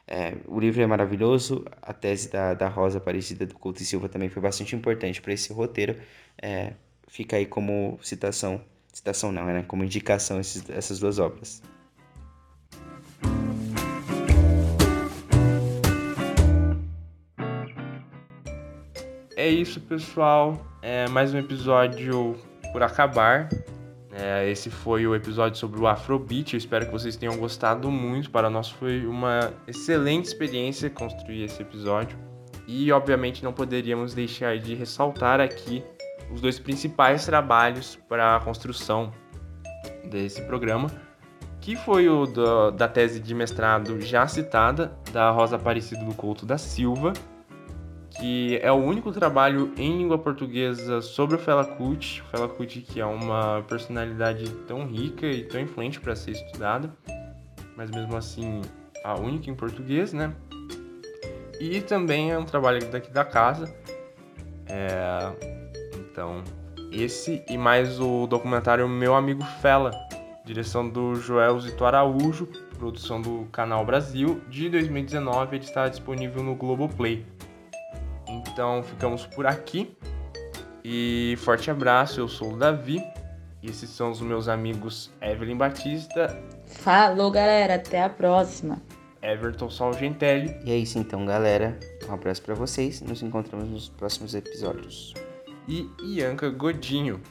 É, 0.07 0.35
o 0.47 0.59
livro 0.59 0.79
é 0.81 0.85
maravilhoso, 0.85 1.65
a 1.81 1.91
tese 1.91 2.31
da, 2.31 2.53
da 2.53 2.67
Rosa 2.67 2.99
Aparecida 2.99 3.43
do 3.43 3.55
Couto 3.55 3.81
e 3.81 3.85
Silva 3.85 4.07
também 4.07 4.29
foi 4.29 4.41
bastante 4.41 4.75
importante 4.75 5.19
para 5.19 5.33
esse 5.33 5.51
roteiro. 5.51 5.97
É, 6.39 6.73
fica 7.07 7.37
aí 7.37 7.45
como 7.47 7.97
citação, 8.03 8.61
citação 8.93 9.31
não, 9.31 9.45
né? 9.47 9.65
Como 9.67 9.83
indicação 9.83 10.39
esses, 10.39 10.69
essas 10.69 10.99
duas 10.99 11.17
obras. 11.17 11.61
É 19.35 19.49
isso, 19.49 19.81
pessoal. 19.81 20.65
É 20.81 21.07
mais 21.09 21.33
um 21.33 21.37
episódio 21.37 22.35
por 22.71 22.83
acabar. 22.83 23.49
É, 24.19 24.49
esse 24.49 24.71
foi 24.71 25.05
o 25.05 25.13
episódio 25.13 25.59
sobre 25.59 25.79
o 25.79 25.85
Afrobeat. 25.85 26.53
Eu 26.53 26.57
espero 26.57 26.87
que 26.87 26.91
vocês 26.91 27.15
tenham 27.15 27.37
gostado 27.37 27.91
muito. 27.91 28.31
Para 28.31 28.49
nós 28.49 28.67
foi 28.67 29.05
uma 29.05 29.53
excelente 29.67 30.25
experiência 30.25 30.89
construir 30.89 31.43
esse 31.43 31.61
episódio. 31.61 32.17
E, 32.67 32.91
obviamente, 32.91 33.43
não 33.43 33.53
poderíamos 33.53 34.15
deixar 34.15 34.57
de 34.57 34.73
ressaltar 34.73 35.39
aqui 35.39 35.83
os 36.33 36.41
dois 36.41 36.57
principais 36.57 37.25
trabalhos 37.25 37.97
para 38.09 38.35
a 38.35 38.39
construção 38.39 39.11
desse 40.09 40.41
programa, 40.41 40.89
que 41.61 41.75
foi 41.75 42.09
o 42.09 42.25
do, 42.25 42.71
da 42.71 42.87
tese 42.87 43.19
de 43.19 43.35
mestrado 43.35 44.01
já 44.01 44.27
citada, 44.27 44.97
da 45.13 45.29
Rosa 45.29 45.57
Aparecida 45.57 46.03
do 46.03 46.13
Couto 46.13 46.45
da 46.45 46.57
Silva, 46.57 47.13
que 48.19 48.57
é 48.61 48.71
o 48.71 48.75
único 48.75 49.11
trabalho 49.11 49.71
em 49.77 49.97
língua 49.97 50.17
portuguesa 50.17 51.01
sobre 51.01 51.35
o 51.35 51.39
Fela 51.39 51.63
Kuti. 51.63 52.21
O 52.21 52.25
Fela 52.25 52.49
Kuti 52.49 52.81
que 52.81 52.99
é 52.99 53.05
uma 53.05 53.63
personalidade 53.67 54.49
tão 54.67 54.85
rica 54.85 55.27
e 55.27 55.43
tão 55.43 55.61
influente 55.61 55.99
para 55.99 56.15
ser 56.15 56.31
estudada, 56.31 56.91
mas 57.75 57.91
mesmo 57.91 58.15
assim 58.15 58.61
a 59.03 59.15
única 59.15 59.49
em 59.49 59.55
português, 59.55 60.13
né? 60.13 60.33
E 61.59 61.81
também 61.81 62.31
é 62.31 62.37
um 62.37 62.45
trabalho 62.45 62.85
daqui 62.89 63.11
da 63.11 63.23
casa. 63.23 63.73
É... 64.67 65.31
Então, 65.95 66.43
esse 66.91 67.43
e 67.47 67.57
mais 67.57 67.99
o 67.99 68.27
documentário 68.27 68.87
Meu 68.87 69.15
Amigo 69.15 69.43
Fela, 69.61 69.91
direção 70.45 70.87
do 70.87 71.15
Joel 71.15 71.59
Zito 71.59 71.85
Araújo, 71.85 72.47
produção 72.77 73.21
do 73.21 73.47
Canal 73.51 73.85
Brasil, 73.85 74.41
de 74.49 74.69
2019, 74.69 75.55
ele 75.55 75.63
está 75.63 75.87
disponível 75.87 76.43
no 76.43 76.55
Globoplay. 76.55 77.25
Então 78.47 78.83
ficamos 78.83 79.25
por 79.25 79.45
aqui. 79.45 79.95
E 80.83 81.35
forte 81.39 81.69
abraço, 81.69 82.19
eu 82.19 82.27
sou 82.27 82.53
o 82.53 82.57
Davi. 82.57 83.03
E 83.61 83.69
esses 83.69 83.89
são 83.89 84.11
os 84.11 84.21
meus 84.21 84.47
amigos 84.47 85.11
Evelyn 85.21 85.57
Batista. 85.57 86.41
Falou, 86.65 87.31
galera. 87.31 87.75
Até 87.75 88.03
a 88.03 88.09
próxima. 88.09 88.81
Everton 89.21 89.69
Salgentelli. 89.69 90.55
E 90.63 90.71
é 90.71 90.77
isso 90.77 90.97
então, 90.97 91.25
galera. 91.25 91.77
Um 92.07 92.13
abraço 92.13 92.41
para 92.41 92.53
vocês. 92.53 93.01
Nos 93.01 93.21
encontramos 93.21 93.67
nos 93.67 93.89
próximos 93.89 94.35
episódios. 94.35 95.13
E 95.67 95.89
Ianca 96.01 96.49
Godinho. 96.49 97.21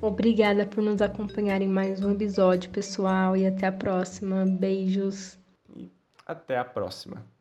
Obrigada 0.00 0.66
por 0.66 0.82
nos 0.82 1.02
acompanhar 1.02 1.60
em 1.60 1.68
mais 1.68 2.02
um 2.02 2.12
episódio, 2.12 2.70
pessoal. 2.70 3.36
E 3.36 3.46
até 3.46 3.66
a 3.66 3.72
próxima. 3.72 4.44
Beijos. 4.46 5.38
E 5.76 5.90
até 6.26 6.56
a 6.56 6.64
próxima. 6.64 7.33